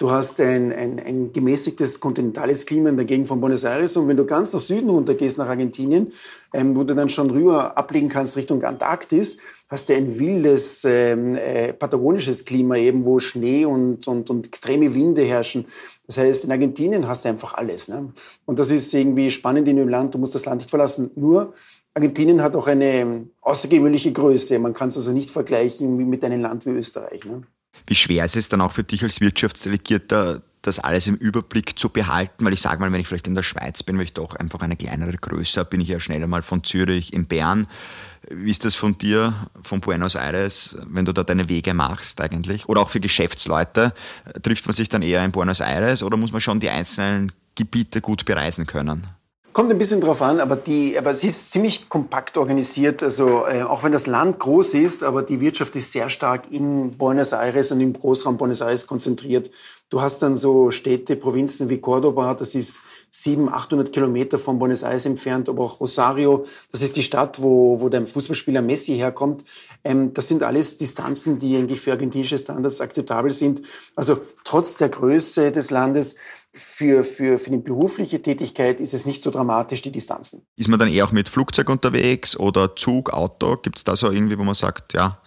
Du 0.00 0.10
hast 0.10 0.40
ein, 0.40 0.72
ein, 0.72 0.98
ein 0.98 1.30
gemäßigtes 1.30 2.00
kontinentales 2.00 2.64
Klima 2.64 2.88
in 2.88 2.96
der 2.96 3.04
Gegend 3.04 3.28
von 3.28 3.38
Buenos 3.38 3.64
Aires. 3.64 3.98
Und 3.98 4.08
wenn 4.08 4.16
du 4.16 4.24
ganz 4.24 4.50
nach 4.50 4.60
Süden 4.60 4.88
runtergehst, 4.88 5.36
nach 5.36 5.48
Argentinien, 5.48 6.10
ähm, 6.54 6.74
wo 6.74 6.84
du 6.84 6.94
dann 6.94 7.10
schon 7.10 7.28
rüber 7.28 7.76
ablegen 7.76 8.08
kannst 8.08 8.34
Richtung 8.38 8.64
Antarktis, 8.64 9.36
hast 9.68 9.90
du 9.90 9.94
ein 9.94 10.18
wildes 10.18 10.86
ähm, 10.86 11.36
äh, 11.36 11.74
patagonisches 11.74 12.46
Klima 12.46 12.76
eben, 12.76 13.04
wo 13.04 13.18
Schnee 13.18 13.66
und, 13.66 14.08
und, 14.08 14.30
und 14.30 14.46
extreme 14.46 14.94
Winde 14.94 15.20
herrschen. 15.20 15.66
Das 16.06 16.16
heißt, 16.16 16.46
in 16.46 16.52
Argentinien 16.52 17.06
hast 17.06 17.26
du 17.26 17.28
einfach 17.28 17.52
alles. 17.52 17.88
Ne? 17.88 18.10
Und 18.46 18.58
das 18.58 18.70
ist 18.70 18.94
irgendwie 18.94 19.30
spannend 19.30 19.68
in 19.68 19.76
dem 19.76 19.88
Land. 19.90 20.14
Du 20.14 20.18
musst 20.18 20.34
das 20.34 20.46
Land 20.46 20.62
nicht 20.62 20.70
verlassen. 20.70 21.10
Nur 21.14 21.52
Argentinien 21.92 22.40
hat 22.40 22.56
auch 22.56 22.68
eine 22.68 23.28
außergewöhnliche 23.42 24.12
Größe. 24.12 24.58
Man 24.60 24.72
kann 24.72 24.88
es 24.88 24.96
also 24.96 25.12
nicht 25.12 25.30
vergleichen 25.30 26.08
mit 26.08 26.24
einem 26.24 26.40
Land 26.40 26.64
wie 26.64 26.70
Österreich. 26.70 27.22
Ne? 27.26 27.42
Wie 27.86 27.94
schwer 27.94 28.24
ist 28.24 28.36
es 28.36 28.48
dann 28.48 28.60
auch 28.60 28.72
für 28.72 28.84
dich 28.84 29.02
als 29.02 29.20
Wirtschaftsdelegierter, 29.20 30.42
das 30.62 30.78
alles 30.78 31.06
im 31.06 31.16
Überblick 31.16 31.78
zu 31.78 31.88
behalten? 31.88 32.44
Weil 32.44 32.52
ich 32.52 32.60
sage 32.60 32.80
mal, 32.80 32.92
wenn 32.92 33.00
ich 33.00 33.08
vielleicht 33.08 33.26
in 33.26 33.34
der 33.34 33.42
Schweiz 33.42 33.82
bin, 33.82 33.96
weil 33.96 34.04
ich 34.04 34.12
doch 34.12 34.36
einfach 34.36 34.60
eine 34.60 34.76
kleinere 34.76 35.16
Größe 35.16 35.60
habe, 35.60 35.70
bin 35.70 35.80
ich 35.80 35.88
ja 35.88 36.00
schneller 36.00 36.26
mal 36.26 36.42
von 36.42 36.64
Zürich 36.64 37.12
in 37.12 37.26
Bern. 37.26 37.66
Wie 38.28 38.50
ist 38.50 38.64
das 38.64 38.74
von 38.74 38.98
dir, 38.98 39.34
von 39.62 39.80
Buenos 39.80 40.14
Aires, 40.14 40.76
wenn 40.86 41.04
du 41.04 41.12
da 41.12 41.24
deine 41.24 41.48
Wege 41.48 41.72
machst 41.72 42.20
eigentlich? 42.20 42.68
Oder 42.68 42.82
auch 42.82 42.90
für 42.90 43.00
Geschäftsleute, 43.00 43.94
trifft 44.42 44.66
man 44.66 44.74
sich 44.74 44.88
dann 44.88 45.02
eher 45.02 45.24
in 45.24 45.32
Buenos 45.32 45.60
Aires 45.60 46.02
oder 46.02 46.16
muss 46.16 46.32
man 46.32 46.40
schon 46.40 46.60
die 46.60 46.68
einzelnen 46.68 47.32
Gebiete 47.54 48.00
gut 48.00 48.24
bereisen 48.26 48.66
können? 48.66 49.06
Kommt 49.52 49.72
ein 49.72 49.78
bisschen 49.78 50.00
drauf 50.00 50.22
an, 50.22 50.38
aber, 50.38 50.54
die, 50.54 50.96
aber 50.96 51.16
sie 51.16 51.26
ist 51.26 51.50
ziemlich 51.50 51.88
kompakt 51.88 52.36
organisiert. 52.36 53.02
Also 53.02 53.46
äh, 53.46 53.62
auch 53.62 53.82
wenn 53.82 53.90
das 53.90 54.06
Land 54.06 54.38
groß 54.38 54.74
ist, 54.74 55.02
aber 55.02 55.22
die 55.22 55.40
Wirtschaft 55.40 55.74
ist 55.74 55.92
sehr 55.92 56.08
stark 56.08 56.44
in 56.52 56.96
Buenos 56.96 57.32
Aires 57.32 57.72
und 57.72 57.80
im 57.80 57.92
Großraum 57.92 58.36
Buenos 58.36 58.60
Aires 58.60 58.86
konzentriert. 58.86 59.50
Du 59.90 60.00
hast 60.00 60.22
dann 60.22 60.36
so 60.36 60.70
Städte, 60.70 61.16
Provinzen 61.16 61.68
wie 61.68 61.78
Cordoba, 61.78 62.34
das 62.34 62.54
ist 62.54 62.80
700, 63.10 63.54
800 63.54 63.92
Kilometer 63.92 64.38
von 64.38 64.56
Buenos 64.60 64.84
Aires 64.84 65.04
entfernt, 65.04 65.48
aber 65.48 65.64
auch 65.64 65.80
Rosario, 65.80 66.46
das 66.70 66.82
ist 66.82 66.94
die 66.94 67.02
Stadt, 67.02 67.42
wo, 67.42 67.80
wo 67.80 67.88
der 67.88 68.06
Fußballspieler 68.06 68.62
Messi 68.62 68.94
herkommt. 68.94 69.42
Ähm, 69.82 70.14
das 70.14 70.28
sind 70.28 70.44
alles 70.44 70.76
Distanzen, 70.76 71.40
die 71.40 71.56
eigentlich 71.56 71.80
für 71.80 71.90
argentinische 71.90 72.38
Standards 72.38 72.80
akzeptabel 72.80 73.32
sind. 73.32 73.62
Also 73.96 74.20
trotz 74.44 74.76
der 74.76 74.90
Größe 74.90 75.50
des 75.50 75.72
Landes 75.72 76.14
für, 76.52 77.02
für, 77.02 77.38
für 77.38 77.50
die 77.50 77.56
berufliche 77.56 78.22
Tätigkeit 78.22 78.78
ist 78.78 78.94
es 78.94 79.06
nicht 79.06 79.24
so 79.24 79.32
dramatisch, 79.32 79.82
die 79.82 79.90
Distanzen. 79.90 80.46
Ist 80.54 80.68
man 80.68 80.78
dann 80.78 80.88
eher 80.88 81.04
auch 81.04 81.12
mit 81.12 81.28
Flugzeug 81.28 81.68
unterwegs 81.68 82.36
oder 82.38 82.76
Zug, 82.76 83.12
Auto? 83.12 83.56
Gibt 83.56 83.78
es 83.78 83.84
da 83.84 83.96
so 83.96 84.10
irgendwie, 84.10 84.38
wo 84.38 84.44
man 84.44 84.54
sagt, 84.54 84.92
ja, 84.92 85.20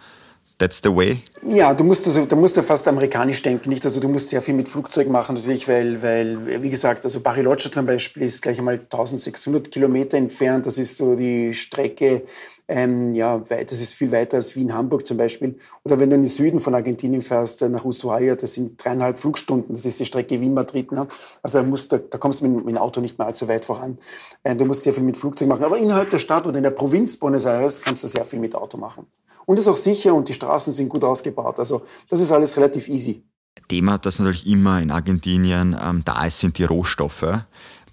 That's 0.63 0.79
the 0.82 0.96
way? 0.96 1.22
Ja, 1.46 1.74
du 1.74 1.84
musst, 1.84 2.08
also, 2.08 2.24
du 2.24 2.38
musst 2.38 2.55
ja 2.55 2.63
fast 2.63 2.88
amerikanisch 2.88 3.41
denken, 3.41 3.67
nicht? 3.67 3.84
Also 3.84 4.00
du 4.00 4.08
musst 4.08 4.29
sehr 4.29 4.41
viel 4.41 4.53
mit 4.53 4.70
Flugzeug 4.70 5.10
machen 5.10 5.36
natürlich, 5.36 5.67
weil, 5.67 6.01
weil 6.01 6.63
wie 6.63 6.70
gesagt, 6.70 7.03
also 7.03 7.20
Bariloche 7.20 7.70
zum 7.70 7.86
Beispiel 7.86 8.24
ist 8.24 8.41
gleich 8.41 8.60
einmal 8.60 8.75
1600 8.75 9.70
Kilometer 9.70 10.15
entfernt. 10.15 10.65
Das 10.65 10.77
ist 10.77 10.96
so 10.96 11.15
die 11.15 11.53
Strecke, 11.53 12.22
ähm, 12.67 13.13
ja, 13.13 13.39
das 13.39 13.82
ist 13.82 13.93
viel 13.93 14.12
weiter 14.12 14.38
als 14.38 14.55
Wien-Hamburg 14.55 15.05
zum 15.05 15.17
Beispiel. 15.17 15.58
Oder 15.84 16.00
wenn 16.00 16.10
du 16.10 16.15
in 16.15 16.22
den 16.22 16.27
Süden 16.27 16.60
von 16.60 16.74
Argentinien 16.74 17.22
fährst, 17.22 17.62
äh, 17.62 17.70
nach 17.70 17.84
Ushuaia, 17.84 18.36
das 18.36 18.53
sind 18.53 18.84
dreieinhalb 18.84 19.20
Flugstunden. 19.20 19.75
Das 19.75 19.86
ist 19.86 20.00
die 20.00 20.05
Strecke 20.05 20.39
Wien-Madrid. 20.39 20.91
Ne? 20.91 21.08
Also 21.41 21.60
da, 21.60 21.63
musst, 21.63 21.91
da, 21.91 21.98
da 21.98 22.17
kommst 22.17 22.41
du 22.41 22.48
mit, 22.48 22.65
mit, 22.65 22.75
dem 22.75 22.77
Auto 22.77 23.01
nicht 23.01 23.17
mehr 23.17 23.27
allzu 23.27 23.48
weit 23.48 23.65
voran. 23.65 23.98
Äh, 24.43 24.55
du 24.55 24.65
musst 24.65 24.84
sehr 24.84 24.93
viel 24.93 25.03
mit 25.03 25.17
Flugzeug 25.17 25.50
machen. 25.50 25.63
Aber 25.63 25.77
innerhalb 25.77 26.10
der 26.10 26.20
Stadt 26.20 26.48
oder 26.48 26.58
in 26.58 26.63
der 26.63 26.72
Provinz 26.72 27.17
Buenos 27.17 27.46
Aires 27.46 27.82
kannst 27.82 28.03
du 28.03 28.08
sehr 28.08 28.25
viel 28.25 28.39
mit 28.39 28.55
Auto 28.55 28.77
machen. 28.77 29.08
Und 29.46 29.60
ist 29.60 29.67
auch 29.67 29.75
sicher 29.75 30.13
und 30.13 30.29
die 30.29 30.34
Straßen 30.34 30.72
sind 30.72 30.88
gut 30.88 31.03
ausgebaut. 31.03 31.60
Also 31.60 31.82
das 32.10 32.22
ist 32.22 32.32
alles 32.32 32.55
relativ 32.55 32.88
easy. 32.88 33.24
Thema, 33.67 33.98
das 33.98 34.20
natürlich 34.20 34.48
immer 34.48 34.82
in 34.82 34.89
Argentinien 34.89 35.77
ähm, 35.82 36.01
da 36.05 36.25
ist, 36.25 36.39
sind 36.39 36.58
die 36.58 36.63
Rohstoffe. 36.63 37.25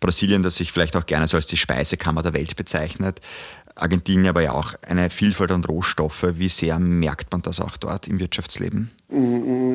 Brasilien, 0.00 0.42
das 0.42 0.56
sich 0.56 0.72
vielleicht 0.72 0.96
auch 0.96 1.06
gerne 1.06 1.28
so 1.28 1.36
als 1.36 1.46
die 1.46 1.58
Speisekammer 1.58 2.22
der 2.22 2.32
Welt 2.32 2.56
bezeichnet. 2.56 3.20
Argentinien 3.74 4.28
aber 4.28 4.42
ja 4.42 4.52
auch 4.52 4.74
eine 4.82 5.10
Vielfalt 5.10 5.52
an 5.52 5.64
Rohstoffe. 5.64 6.24
Wie 6.34 6.48
sehr 6.48 6.78
merkt 6.78 7.32
man 7.32 7.42
das 7.42 7.60
auch 7.60 7.76
dort 7.76 8.08
im 8.08 8.18
Wirtschaftsleben? 8.18 8.90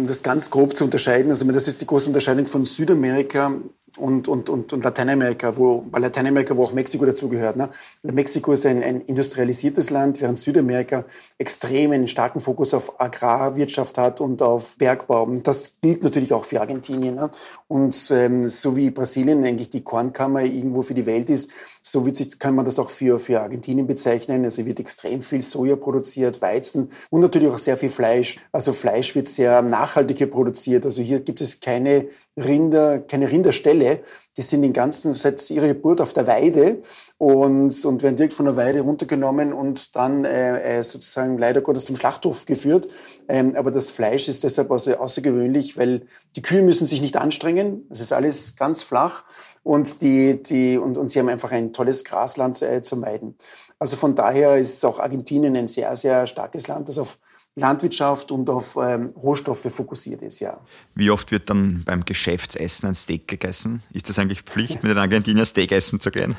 Das 0.06 0.24
ganz 0.24 0.50
grob 0.50 0.78
zu 0.78 0.86
unterscheiden. 0.86 1.30
Also 1.30 1.50
das 1.52 1.68
ist 1.68 1.82
die 1.82 1.88
große 1.88 2.08
Unterscheidung 2.08 2.48
von 2.48 2.66
Südamerika 2.66 3.54
und, 3.98 4.28
und, 4.28 4.50
und, 4.50 4.74
und 4.74 4.84
Lateinamerika, 4.84 5.56
wo, 5.56 5.82
bei 5.82 6.00
Lateinamerika, 6.00 6.56
wo 6.56 6.64
auch 6.64 6.74
Mexiko 6.74 7.06
dazugehört. 7.06 7.56
Ne? 7.56 7.70
Mexiko 8.04 8.52
ist 8.52 8.66
ein, 8.66 8.84
ein 8.84 9.02
industrialisiertes 9.02 9.90
Land, 9.90 10.22
während 10.22 10.38
Südamerika 10.38 11.06
extrem 11.38 11.92
einen 11.92 12.08
starken 12.08 12.40
Fokus 12.40 12.74
auf 12.74 13.00
Agrarwirtschaft 13.00 13.98
hat 13.98 14.22
und 14.22 14.42
auf 14.42 14.78
Bergbau. 14.78 15.24
Und 15.24 15.48
das 15.48 15.80
gilt 15.82 16.04
natürlich 16.04 16.34
auch 16.34 16.44
für 16.44 16.62
Argentinien. 16.62 17.16
Ne? 17.16 17.30
Und 17.68 18.12
ähm, 18.12 18.50
so 18.50 18.76
wie 18.76 18.90
Brasilien 18.90 19.46
eigentlich 19.46 19.70
die 19.70 19.84
Kornkammer 19.84 20.44
irgendwo 20.44 20.82
für 20.82 20.94
die 20.94 21.06
Welt 21.06 21.30
ist, 21.30 21.50
so 21.82 22.06
wird 22.06 22.16
sich, 22.16 22.40
kann 22.40 22.56
man 22.56 22.66
das 22.66 22.80
auch 22.80 22.90
für, 22.90 23.20
für 23.20 23.42
Argentinien 23.42 23.88
bezeichnen. 23.88 24.44
Also 24.44 24.66
wird 24.66 24.80
extrem 24.80 25.22
viel 25.22 25.42
Soja 25.42 25.76
produziert, 25.76 26.42
Weizen 26.42 26.92
und 27.10 27.22
natürlich 27.22 27.50
auch 27.50 27.58
sehr 27.58 27.78
viel 27.78 27.90
Fleisch. 27.90 28.38
Also 28.52 28.74
Fleisch 28.74 29.16
wird 29.16 29.28
sehr 29.28 29.62
nachhaltig 29.62 30.30
produziert. 30.30 30.86
Also 30.86 31.02
hier 31.02 31.20
gibt 31.20 31.42
es 31.42 31.60
keine 31.60 32.08
Rinder, 32.38 33.00
keine 33.00 33.32
Rinderställe. 33.32 34.02
Die 34.38 34.42
sind 34.42 34.62
den 34.62 34.74
ganzen, 34.74 35.14
seit 35.14 35.50
ihrer 35.50 35.68
Geburt 35.68 36.02
auf 36.02 36.12
der 36.12 36.28
Weide 36.28 36.82
und, 37.18 37.86
und 37.86 38.04
werden 38.04 38.18
direkt 38.18 38.34
von 38.34 38.46
der 38.46 38.58
Weide 38.58 38.82
runtergenommen 38.82 39.54
und 39.54 39.96
dann 39.96 40.26
äh, 40.26 40.80
äh, 40.80 40.84
sozusagen 40.84 41.38
leider 41.38 41.62
Gottes 41.62 41.86
zum 41.86 41.96
Schlachthof 41.96 42.46
geführt. 42.46 42.90
Ähm, 43.30 43.56
aber 43.56 43.72
das 43.72 43.92
Fleisch 43.92 44.28
ist 44.28 44.44
deshalb 44.44 44.70
außer, 44.72 45.00
außergewöhnlich, 45.00 45.78
weil 45.78 46.08
die 46.36 46.42
Kühe 46.42 46.62
müssen 46.62 46.86
sich 46.86 47.02
nicht 47.02 47.16
anstrengen. 47.16 47.88
Es 47.90 48.02
ist 48.02 48.12
alles 48.12 48.56
ganz 48.58 48.84
flach 48.84 49.24
und, 49.64 50.02
die, 50.02 50.44
die, 50.44 50.78
und, 50.78 50.98
und 50.98 51.10
sie 51.10 51.20
haben 51.20 51.30
einfach 51.30 51.52
ein 51.52 51.72
tolles 51.72 52.04
Grasland 52.04 52.62
äh, 52.62 52.82
zu 52.82 52.98
meiden. 52.98 53.36
Also 53.80 53.98
von 53.98 54.16
daher 54.16 54.58
ist 54.58 54.86
auch 54.86 55.00
Argentinien 55.00 55.56
ein 55.56 55.68
sehr, 55.68 55.96
sehr 55.96 56.28
starkes 56.28 56.68
Land, 56.68 56.90
das 56.90 56.98
auf 56.98 57.18
Landwirtschaft 57.56 58.32
und 58.32 58.50
auf 58.50 58.78
ähm, 58.82 59.14
Rohstoffe 59.16 59.72
fokussiert 59.72 60.22
ist, 60.22 60.42
ja. 60.42 60.60
Wie 60.94 61.10
oft 61.10 61.32
wird 61.32 61.50
dann 61.50 61.84
beim 61.86 62.04
Geschäftsessen 62.04 62.90
ein 62.90 62.96
Steak 62.96 63.30
gegessen? 63.30 63.82
Ist 63.94 64.10
das 64.10 64.20
eigentlich 64.20 64.42
Pflicht, 64.42 64.84
mit 64.84 64.92
den 64.92 64.98
Argentinier 64.98 65.46
Steak 65.46 65.72
essen 65.72 66.02
zu 66.02 66.12
gehen? 66.12 66.36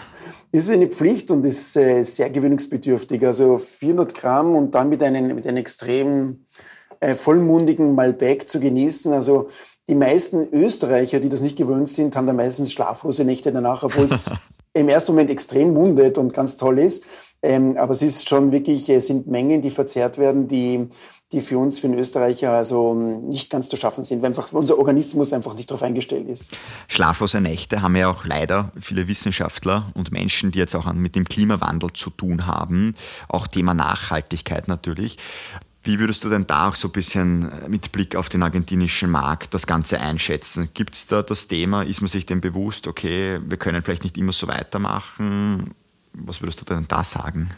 Ist 0.53 0.71
eine 0.71 0.89
Pflicht 0.89 1.31
und 1.31 1.45
ist 1.45 1.75
äh, 1.77 2.05
sehr 2.05 2.29
gewöhnungsbedürftig. 2.29 3.25
Also 3.27 3.57
400 3.57 4.15
Gramm 4.15 4.55
und 4.55 4.75
dann 4.75 4.91
mit 4.91 5.03
einem, 5.03 5.35
mit 5.35 5.47
einem 5.47 5.57
extrem 5.57 6.45
äh, 7.01 7.15
vollmundigen 7.15 7.95
Malbec 7.95 8.47
zu 8.47 8.61
genießen. 8.61 9.13
Also 9.13 9.49
die 9.89 9.95
meisten 9.95 10.49
Österreicher, 10.53 11.21
die 11.21 11.31
das 11.31 11.41
nicht 11.41 11.57
gewöhnt 11.57 11.89
sind, 11.89 12.15
haben 12.15 12.27
da 12.27 12.35
meistens 12.35 12.73
schlaflose 12.73 13.25
Nächte 13.25 13.53
danach, 13.53 13.83
obwohl 13.85 14.05
es 14.05 14.31
im 14.75 14.89
ersten 14.89 15.13
Moment 15.13 15.31
extrem 15.31 15.73
mundet 15.73 16.19
und 16.19 16.35
ganz 16.35 16.59
toll 16.59 16.79
ist. 16.79 17.05
Ähm, 17.43 17.77
aber 17.77 17.93
es 17.93 18.03
ist 18.03 18.29
schon 18.29 18.53
wirklich, 18.53 18.89
es 18.89 19.07
sind 19.07 19.27
Mengen, 19.27 19.63
die 19.63 19.71
verzehrt 19.71 20.19
werden, 20.19 20.49
die, 20.49 20.89
die 21.33 21.41
für 21.41 21.59
uns, 21.59 21.79
für 21.79 21.89
den 21.89 21.99
Österreicher, 21.99 22.51
also 22.53 22.93
ähm, 22.93 23.29
nicht 23.29 23.51
ganz 23.51 23.69
zu 23.69 23.77
schaffen 23.77 24.05
sind, 24.05 24.23
weil 24.23 24.29
einfach 24.29 24.53
unser 24.53 24.79
Organismus 24.79 25.33
einfach 25.33 25.55
nicht 25.55 25.71
darauf 25.71 25.83
eingestellt 25.83 26.29
ist. 26.29 26.59
Schlaflose 26.89 27.41
Nächte 27.41 27.83
haben 27.83 27.95
ja 27.97 28.09
auch 28.09 28.25
leider 28.25 28.73
viele 28.81 29.09
Wissenschaftler 29.09 29.93
und 29.95 30.13
Menschen, 30.13 30.51
die 30.51 30.59
jetzt 30.59 30.75
auch 30.75 30.93
mit 30.93 31.15
dem 31.15 31.25
Klimawandel 31.25 31.93
zu 31.93 32.11
tun 32.11 32.47
haben. 32.47 32.95
Auch 33.29 33.47
Thema 33.47 33.75
Nachhaltigkeit 33.75 34.69
natürlich. 34.69 35.19
Wie 35.87 36.01
würdest 36.01 36.25
du 36.25 36.29
denn 36.29 36.49
da 36.49 36.69
auch 36.69 36.75
so 36.75 36.89
ein 36.89 36.93
bisschen 36.93 37.49
äh, 37.49 37.69
mit 37.69 37.93
Blick 37.93 38.17
auf 38.17 38.29
den 38.29 38.43
argentinischen 38.43 39.09
Markt 39.09 39.55
das 39.55 39.69
Ganze 39.69 40.01
einschätzen? 40.01 40.71
Gibt 40.75 40.97
es 40.97 41.07
da 41.07 41.23
das 41.23 41.47
Thema, 41.47 41.83
ist 41.83 42.01
man 42.01 42.09
sich 42.09 42.27
dem 42.27 42.41
bewusst, 42.41 42.89
okay, 42.89 43.39
wir 43.47 43.57
können 43.57 43.83
vielleicht 43.83 44.03
nicht 44.03 44.19
immer 44.19 44.33
so 44.33 44.49
weitermachen? 44.49 45.75
Was 46.25 46.41
würdest 46.41 46.61
du 46.61 46.65
denn 46.65 46.87
da 46.89 47.05
sagen? 47.05 47.51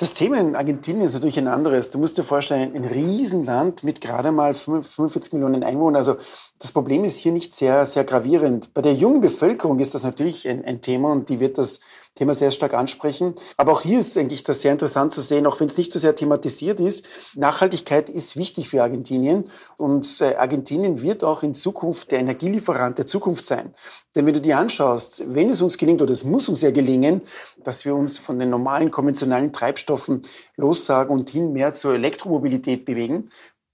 Das 0.00 0.14
Thema 0.14 0.38
in 0.38 0.54
Argentinien 0.54 1.06
ist 1.06 1.14
natürlich 1.14 1.38
ein 1.38 1.48
anderes. 1.48 1.90
Du 1.90 1.98
musst 1.98 2.16
dir 2.16 2.22
vorstellen, 2.22 2.72
ein 2.72 2.84
Riesenland 2.84 3.82
mit 3.82 4.00
gerade 4.00 4.30
mal 4.30 4.54
45 4.54 5.32
Millionen 5.32 5.64
Einwohnern. 5.64 5.96
Also 5.96 6.18
das 6.60 6.70
Problem 6.70 7.04
ist 7.04 7.18
hier 7.18 7.32
nicht 7.32 7.52
sehr, 7.52 7.84
sehr 7.84 8.04
gravierend. 8.04 8.72
Bei 8.74 8.80
der 8.80 8.94
jungen 8.94 9.20
Bevölkerung 9.20 9.80
ist 9.80 9.96
das 9.96 10.04
natürlich 10.04 10.48
ein, 10.48 10.64
ein 10.64 10.80
Thema 10.82 11.10
und 11.10 11.28
die 11.28 11.40
wird 11.40 11.58
das 11.58 11.80
Thema 12.18 12.34
sehr 12.34 12.50
stark 12.50 12.74
ansprechen. 12.74 13.34
Aber 13.56 13.72
auch 13.72 13.82
hier 13.82 14.00
ist 14.00 14.18
eigentlich 14.18 14.42
das 14.42 14.62
sehr 14.62 14.72
interessant 14.72 15.12
zu 15.12 15.20
sehen, 15.20 15.46
auch 15.46 15.58
wenn 15.60 15.68
es 15.68 15.78
nicht 15.78 15.92
so 15.92 15.98
sehr 15.98 16.16
thematisiert 16.16 16.80
ist. 16.80 17.06
Nachhaltigkeit 17.36 18.08
ist 18.08 18.36
wichtig 18.36 18.68
für 18.68 18.82
Argentinien 18.82 19.50
und 19.76 20.20
äh, 20.20 20.34
Argentinien 20.34 21.00
wird 21.00 21.22
auch 21.22 21.44
in 21.44 21.54
Zukunft 21.54 22.10
der 22.10 22.18
Energielieferant 22.18 22.98
der 22.98 23.06
Zukunft 23.06 23.44
sein. 23.44 23.74
Denn 24.16 24.26
wenn 24.26 24.34
du 24.34 24.40
dir 24.40 24.58
anschaust, 24.58 25.24
wenn 25.32 25.50
es 25.50 25.62
uns 25.62 25.78
gelingt, 25.78 26.02
oder 26.02 26.12
es 26.12 26.24
muss 26.24 26.48
uns 26.48 26.62
ja 26.62 26.72
gelingen, 26.72 27.22
dass 27.68 27.84
wir 27.84 27.94
uns 27.94 28.16
von 28.16 28.38
den 28.38 28.48
normalen 28.48 28.90
konventionellen 28.90 29.52
Treibstoffen 29.52 30.22
lossagen 30.56 31.14
und 31.14 31.28
hin 31.28 31.52
mehr 31.52 31.74
zur 31.74 31.92
Elektromobilität 31.92 32.86
bewegen, 32.86 33.28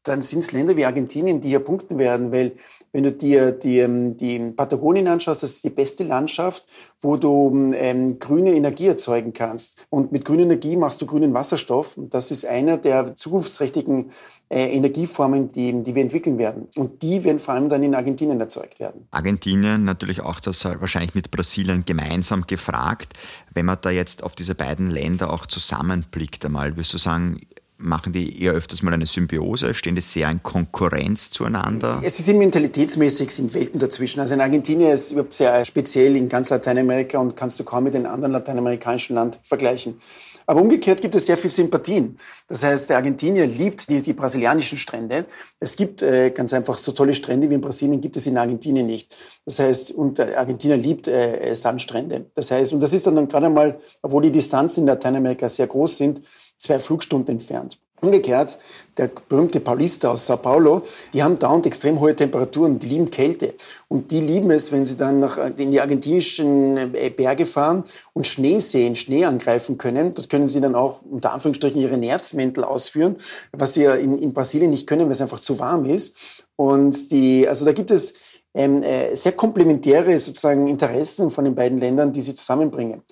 dann 0.04 0.20
sind 0.20 0.40
es 0.40 0.52
Länder 0.52 0.76
wie 0.76 0.84
Argentinien, 0.84 1.40
die 1.40 1.48
hier 1.48 1.60
punkten 1.60 1.98
werden, 1.98 2.30
weil 2.30 2.52
wenn 2.92 3.04
du 3.04 3.12
dir 3.12 3.52
die, 3.52 3.78
ähm, 3.78 4.16
die 4.16 4.38
Patagonien 4.52 5.08
anschaust, 5.08 5.42
das 5.42 5.52
ist 5.52 5.64
die 5.64 5.70
beste 5.70 6.04
Landschaft, 6.04 6.66
wo 7.00 7.16
du 7.16 7.72
ähm, 7.74 8.18
grüne 8.18 8.52
Energie 8.52 8.86
erzeugen 8.86 9.32
kannst. 9.32 9.86
Und 9.88 10.12
mit 10.12 10.24
grüner 10.24 10.42
Energie 10.42 10.76
machst 10.76 11.00
du 11.00 11.06
grünen 11.06 11.32
Wasserstoff. 11.32 11.96
Und 11.96 12.12
das 12.12 12.30
ist 12.30 12.44
einer 12.44 12.76
der 12.76 13.16
zukunftsträchtigen 13.16 14.10
äh, 14.50 14.76
Energieformen, 14.76 15.50
die, 15.52 15.82
die 15.82 15.94
wir 15.94 16.02
entwickeln 16.02 16.36
werden. 16.36 16.68
Und 16.76 17.02
die 17.02 17.24
werden 17.24 17.38
vor 17.38 17.54
allem 17.54 17.70
dann 17.70 17.82
in 17.82 17.94
Argentinien 17.94 18.38
erzeugt 18.40 18.80
werden. 18.80 19.08
Argentinien 19.10 19.84
natürlich 19.84 20.20
auch 20.20 20.38
das 20.38 20.64
wahrscheinlich 20.64 21.14
mit 21.14 21.30
Brasilien 21.30 21.84
gemeinsam 21.86 22.46
gefragt. 22.46 23.14
Wenn 23.54 23.64
man 23.64 23.78
da 23.80 23.90
jetzt 23.90 24.22
auf 24.22 24.34
diese 24.34 24.54
beiden 24.54 24.90
Länder 24.90 25.32
auch 25.32 25.46
zusammenblickt 25.46 26.44
einmal, 26.44 26.76
würdest 26.76 26.92
du 26.92 26.98
sagen, 26.98 27.40
machen 27.76 28.12
die 28.12 28.42
eher 28.42 28.52
öfters 28.52 28.82
mal 28.82 28.94
eine 28.94 29.06
Symbiose? 29.06 29.74
Stehen 29.74 29.94
die 29.94 30.00
sehr 30.00 30.30
in 30.30 30.42
Konkurrenz 30.42 31.30
zueinander? 31.30 32.00
Es 32.02 32.18
ist 32.18 32.28
mentalitätsmäßig 32.32 33.30
sind 33.30 33.54
Welten 33.54 33.80
dazwischen. 33.80 34.20
Also 34.20 34.34
in 34.34 34.40
Argentinien 34.40 34.92
ist 34.92 35.06
es 35.06 35.12
überhaupt 35.12 35.34
sehr 35.34 35.64
speziell 35.64 36.16
in 36.16 36.28
ganz 36.28 36.50
Lateinamerika 36.50 37.18
und 37.18 37.36
kannst 37.36 37.58
du 37.58 37.64
kaum 37.64 37.84
mit 37.84 37.94
einem 37.96 38.06
anderen 38.06 38.32
lateinamerikanischen 38.32 39.14
Land 39.14 39.38
vergleichen. 39.42 40.00
Aber 40.46 40.60
umgekehrt 40.60 41.00
gibt 41.00 41.14
es 41.14 41.26
sehr 41.26 41.36
viel 41.36 41.50
Sympathien. 41.50 42.18
Das 42.48 42.62
heißt, 42.62 42.90
der 42.90 42.96
Argentinier 42.96 43.46
liebt 43.46 43.88
die, 43.88 44.00
die 44.02 44.12
brasilianischen 44.12 44.78
Strände. 44.78 45.24
Es 45.58 45.74
gibt 45.76 46.02
äh, 46.02 46.30
ganz 46.30 46.52
einfach 46.52 46.76
so 46.76 46.92
tolle 46.92 47.14
Strände 47.14 47.48
wie 47.48 47.54
in 47.54 47.60
Brasilien 47.60 48.00
gibt 48.00 48.16
es 48.16 48.26
in 48.26 48.36
Argentinien 48.36 48.86
nicht. 48.86 49.14
Das 49.46 49.58
heißt, 49.58 49.92
und 49.92 50.18
der 50.18 50.38
Argentinier 50.38 50.76
liebt 50.76 51.08
äh, 51.08 51.54
Sandstrände. 51.54 52.26
Das 52.34 52.50
heißt, 52.50 52.72
und 52.72 52.80
das 52.80 52.92
ist 52.92 53.06
dann, 53.06 53.14
dann 53.14 53.28
gerade 53.28 53.48
mal, 53.48 53.78
obwohl 54.02 54.22
die 54.22 54.32
Distanzen 54.32 54.80
in 54.80 54.88
Lateinamerika 54.88 55.48
sehr 55.48 55.66
groß 55.66 55.96
sind, 55.96 56.20
zwei 56.58 56.78
Flugstunden 56.78 57.36
entfernt. 57.36 57.78
Umgekehrt, 58.04 58.58
der 58.98 59.10
berühmte 59.28 59.60
Paulista 59.60 60.10
aus 60.10 60.26
Sao 60.26 60.36
Paulo, 60.36 60.82
die 61.14 61.22
haben 61.22 61.38
dauernd 61.38 61.64
extrem 61.64 62.00
hohe 62.00 62.14
Temperaturen, 62.14 62.78
die 62.78 62.88
lieben 62.88 63.08
Kälte. 63.08 63.54
Und 63.88 64.10
die 64.10 64.20
lieben 64.20 64.50
es, 64.50 64.72
wenn 64.72 64.84
sie 64.84 64.96
dann 64.96 65.20
nach, 65.20 65.38
in 65.56 65.70
die 65.70 65.80
argentinischen 65.80 66.76
äh, 66.94 67.08
Berge 67.08 67.46
fahren 67.46 67.84
und 68.12 68.26
Schnee 68.26 68.58
sehen, 68.58 68.94
Schnee 68.94 69.24
angreifen 69.24 69.78
können. 69.78 70.12
Dort 70.12 70.28
können 70.28 70.48
sie 70.48 70.60
dann 70.60 70.74
auch 70.74 71.00
unter 71.02 71.32
Anführungsstrichen 71.32 71.80
ihre 71.80 71.96
Nerzmäntel 71.96 72.64
ausführen, 72.64 73.16
was 73.52 73.72
sie 73.72 73.84
ja 73.84 73.94
in, 73.94 74.18
in 74.18 74.34
Brasilien 74.34 74.70
nicht 74.70 74.86
können, 74.86 75.06
weil 75.06 75.12
es 75.12 75.22
einfach 75.22 75.40
zu 75.40 75.58
warm 75.58 75.86
ist. 75.86 76.44
Und 76.56 77.10
die, 77.10 77.48
also 77.48 77.64
da 77.64 77.72
gibt 77.72 77.90
es 77.90 78.14
ähm, 78.52 78.82
äh, 78.82 79.14
sehr 79.14 79.32
komplementäre 79.32 80.18
sozusagen 80.18 80.68
Interessen 80.68 81.30
von 81.30 81.44
den 81.44 81.54
beiden 81.54 81.78
Ländern, 81.78 82.12
die 82.12 82.20
sie 82.20 82.34
zusammenbringen. 82.34 83.02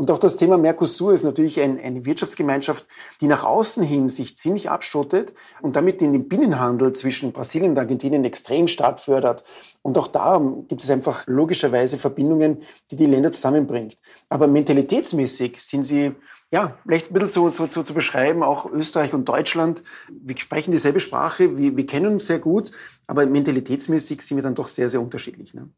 Und 0.00 0.10
auch 0.10 0.16
das 0.16 0.36
Thema 0.36 0.56
Mercosur 0.56 1.12
ist 1.12 1.24
natürlich 1.24 1.60
ein, 1.60 1.78
eine 1.78 2.06
Wirtschaftsgemeinschaft, 2.06 2.86
die 3.20 3.26
nach 3.26 3.44
außen 3.44 3.82
hin 3.82 4.08
sich 4.08 4.34
ziemlich 4.34 4.70
abschottet 4.70 5.34
und 5.60 5.76
damit 5.76 6.00
den 6.00 6.26
Binnenhandel 6.26 6.94
zwischen 6.94 7.32
Brasilien 7.32 7.72
und 7.72 7.78
Argentinien 7.78 8.24
extrem 8.24 8.66
stark 8.66 8.98
fördert. 8.98 9.44
Und 9.82 9.98
auch 9.98 10.06
da 10.06 10.40
gibt 10.68 10.82
es 10.82 10.88
einfach 10.88 11.26
logischerweise 11.26 11.98
Verbindungen, 11.98 12.62
die 12.90 12.96
die 12.96 13.04
Länder 13.04 13.30
zusammenbringt. 13.30 13.98
Aber 14.30 14.46
mentalitätsmäßig 14.46 15.62
sind 15.62 15.82
sie 15.82 16.12
ja, 16.52 16.76
vielleicht 16.82 17.10
ein 17.10 17.14
bisschen 17.14 17.28
so, 17.28 17.50
so, 17.50 17.66
so 17.68 17.82
zu 17.84 17.94
beschreiben, 17.94 18.42
auch 18.42 18.66
Österreich 18.70 19.14
und 19.14 19.28
Deutschland, 19.28 19.84
wir 20.08 20.36
sprechen 20.36 20.72
dieselbe 20.72 20.98
Sprache, 20.98 21.56
wir, 21.56 21.76
wir 21.76 21.86
kennen 21.86 22.14
uns 22.14 22.26
sehr 22.26 22.40
gut, 22.40 22.72
aber 23.06 23.24
mentalitätsmäßig 23.24 24.20
sind 24.22 24.36
wir 24.36 24.42
dann 24.42 24.56
doch 24.56 24.66
sehr, 24.66 24.88
sehr 24.88 25.00
unterschiedlich. 25.00 25.54
Ne? 25.54 25.68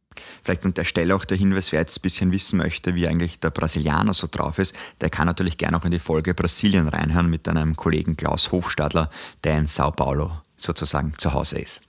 Vielleicht 0.42 0.64
an 0.64 0.72
der 0.72 0.84
Stelle 0.84 1.14
auch 1.14 1.26
der 1.26 1.36
Hinweis, 1.36 1.72
wer 1.72 1.80
jetzt 1.80 1.98
ein 1.98 2.02
bisschen 2.02 2.32
wissen 2.32 2.56
möchte, 2.56 2.94
wie 2.94 3.06
eigentlich 3.06 3.38
der 3.38 3.50
Brasilianer 3.50 4.14
so 4.14 4.28
drauf 4.30 4.58
ist, 4.58 4.74
der 5.02 5.10
kann 5.10 5.26
natürlich 5.26 5.58
gerne 5.58 5.76
auch 5.76 5.84
in 5.84 5.90
die 5.90 5.98
Folge 5.98 6.32
Brasilien 6.32 6.88
reinhören 6.88 7.28
mit 7.28 7.46
einem 7.48 7.76
Kollegen 7.76 8.16
Klaus 8.16 8.50
Hofstadler, 8.50 9.10
der 9.44 9.58
in 9.58 9.66
Sao 9.66 9.90
Paulo 9.90 10.30
sozusagen 10.56 11.12
zu 11.18 11.34
Hause 11.34 11.58
ist. 11.58 11.82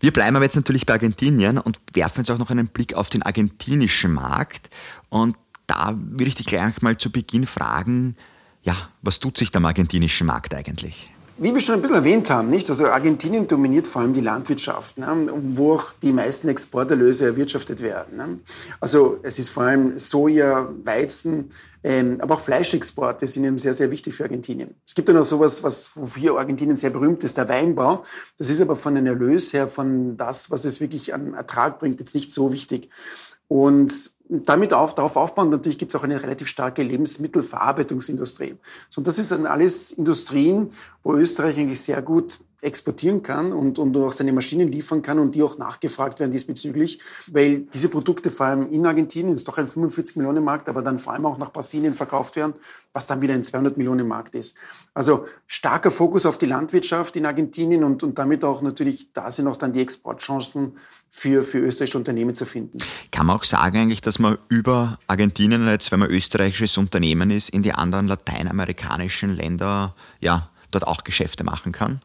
Wir 0.00 0.12
bleiben 0.12 0.36
aber 0.36 0.44
jetzt 0.44 0.56
natürlich 0.56 0.86
bei 0.86 0.94
Argentinien 0.94 1.58
und 1.58 1.80
werfen 1.92 2.20
jetzt 2.20 2.30
auch 2.30 2.38
noch 2.38 2.50
einen 2.50 2.68
Blick 2.68 2.94
auf 2.94 3.10
den 3.10 3.22
argentinischen 3.22 4.12
Markt. 4.12 4.70
Und 5.08 5.36
da 5.68 5.96
würde 5.96 6.26
ich 6.26 6.34
dich 6.34 6.46
gleich 6.46 6.82
mal 6.82 6.96
zu 6.96 7.12
Beginn 7.12 7.46
fragen, 7.46 8.16
ja, 8.62 8.76
was 9.02 9.20
tut 9.20 9.38
sich 9.38 9.54
am 9.54 9.64
argentinischen 9.64 10.26
Markt 10.26 10.52
eigentlich? 10.54 11.10
Wie 11.40 11.54
wir 11.54 11.60
schon 11.60 11.76
ein 11.76 11.82
bisschen 11.82 11.96
erwähnt 11.96 12.30
haben, 12.30 12.50
nicht? 12.50 12.68
Also 12.68 12.88
Argentinien 12.88 13.46
dominiert 13.46 13.86
vor 13.86 14.02
allem 14.02 14.12
die 14.12 14.20
Landwirtschaft, 14.20 14.98
ne? 14.98 15.30
wo 15.54 15.74
auch 15.74 15.92
die 16.02 16.10
meisten 16.10 16.48
Exporterlöse 16.48 17.26
erwirtschaftet 17.26 17.80
werden. 17.80 18.16
Ne? 18.16 18.40
Also 18.80 19.20
es 19.22 19.38
ist 19.38 19.50
vor 19.50 19.62
allem 19.62 20.00
Soja, 20.00 20.68
Weizen, 20.82 21.50
ähm, 21.84 22.18
aber 22.20 22.34
auch 22.34 22.40
Fleischexporte 22.40 23.28
sind 23.28 23.44
eben 23.44 23.56
sehr, 23.56 23.72
sehr 23.72 23.92
wichtig 23.92 24.14
für 24.14 24.24
Argentinien. 24.24 24.74
Es 24.84 24.96
gibt 24.96 25.08
dann 25.08 25.16
auch 25.16 25.24
sowas, 25.24 25.62
was 25.62 25.92
wofür 25.94 26.38
Argentinien 26.38 26.76
sehr 26.76 26.90
berühmt 26.90 27.22
ist, 27.22 27.36
der 27.36 27.48
Weinbau. 27.48 28.04
Das 28.36 28.50
ist 28.50 28.60
aber 28.60 28.74
von 28.74 28.96
den 28.96 29.06
Erlös 29.06 29.52
her, 29.52 29.68
von 29.68 30.16
das, 30.16 30.50
was 30.50 30.64
es 30.64 30.80
wirklich 30.80 31.14
an 31.14 31.34
Ertrag 31.34 31.78
bringt, 31.78 32.00
jetzt 32.00 32.16
nicht 32.16 32.32
so 32.32 32.52
wichtig. 32.52 32.90
Und 33.48 34.10
damit 34.28 34.74
auf, 34.74 34.94
darauf 34.94 35.16
aufbauen, 35.16 35.50
natürlich 35.50 35.78
gibt 35.78 35.94
es 35.94 35.98
auch 35.98 36.04
eine 36.04 36.22
relativ 36.22 36.48
starke 36.48 36.82
Lebensmittelverarbeitungsindustrie. 36.82 38.56
So, 38.90 39.00
und 39.00 39.06
das 39.06 39.16
sind 39.16 39.46
alles 39.46 39.92
Industrien, 39.92 40.70
wo 41.02 41.14
Österreich 41.14 41.58
eigentlich 41.58 41.80
sehr 41.80 42.02
gut 42.02 42.38
exportieren 42.60 43.22
kann 43.22 43.52
und, 43.52 43.78
und 43.78 43.96
auch 43.96 44.10
seine 44.10 44.32
Maschinen 44.32 44.68
liefern 44.68 45.00
kann 45.00 45.18
und 45.18 45.34
die 45.34 45.42
auch 45.42 45.58
nachgefragt 45.58 46.18
werden 46.18 46.32
diesbezüglich, 46.32 46.98
weil 47.28 47.60
diese 47.72 47.88
Produkte 47.88 48.30
vor 48.30 48.46
allem 48.46 48.72
in 48.72 48.84
Argentinien, 48.84 49.34
ist 49.34 49.46
doch 49.46 49.58
ein 49.58 49.68
45 49.68 50.16
Millionen 50.16 50.42
Markt, 50.42 50.68
aber 50.68 50.82
dann 50.82 50.98
vor 50.98 51.12
allem 51.12 51.26
auch 51.26 51.38
nach 51.38 51.52
Brasilien 51.52 51.94
verkauft 51.94 52.34
werden, 52.34 52.54
was 52.92 53.06
dann 53.06 53.20
wieder 53.20 53.34
ein 53.34 53.44
200 53.44 53.76
Millionen 53.76 54.08
Markt 54.08 54.34
ist. 54.34 54.56
Also 54.92 55.26
starker 55.46 55.92
Fokus 55.92 56.26
auf 56.26 56.36
die 56.36 56.46
Landwirtschaft 56.46 57.14
in 57.14 57.26
Argentinien 57.26 57.84
und, 57.84 58.02
und 58.02 58.18
damit 58.18 58.42
auch 58.44 58.60
natürlich, 58.60 59.12
da 59.12 59.30
sind 59.30 59.46
auch 59.46 59.56
dann 59.56 59.72
die 59.72 59.80
Exportchancen 59.80 60.78
für, 61.10 61.44
für 61.44 61.58
österreichische 61.58 61.98
Unternehmen 61.98 62.34
zu 62.34 62.44
finden. 62.44 62.78
Kann 63.12 63.26
man 63.26 63.36
auch 63.36 63.44
sagen 63.44 63.78
eigentlich, 63.78 64.00
dass 64.00 64.18
man 64.18 64.36
über 64.48 64.98
Argentinien, 65.06 65.66
jetzt 65.68 65.92
wenn 65.92 66.00
man 66.00 66.10
österreichisches 66.10 66.76
Unternehmen 66.76 67.30
ist, 67.30 67.50
in 67.50 67.62
die 67.62 67.72
anderen 67.72 68.08
lateinamerikanischen 68.08 69.36
Länder, 69.36 69.94
ja, 70.20 70.50
dort 70.70 70.86
auch 70.86 71.04
Geschäfte 71.04 71.44
machen 71.44 71.72
kann? 71.72 72.00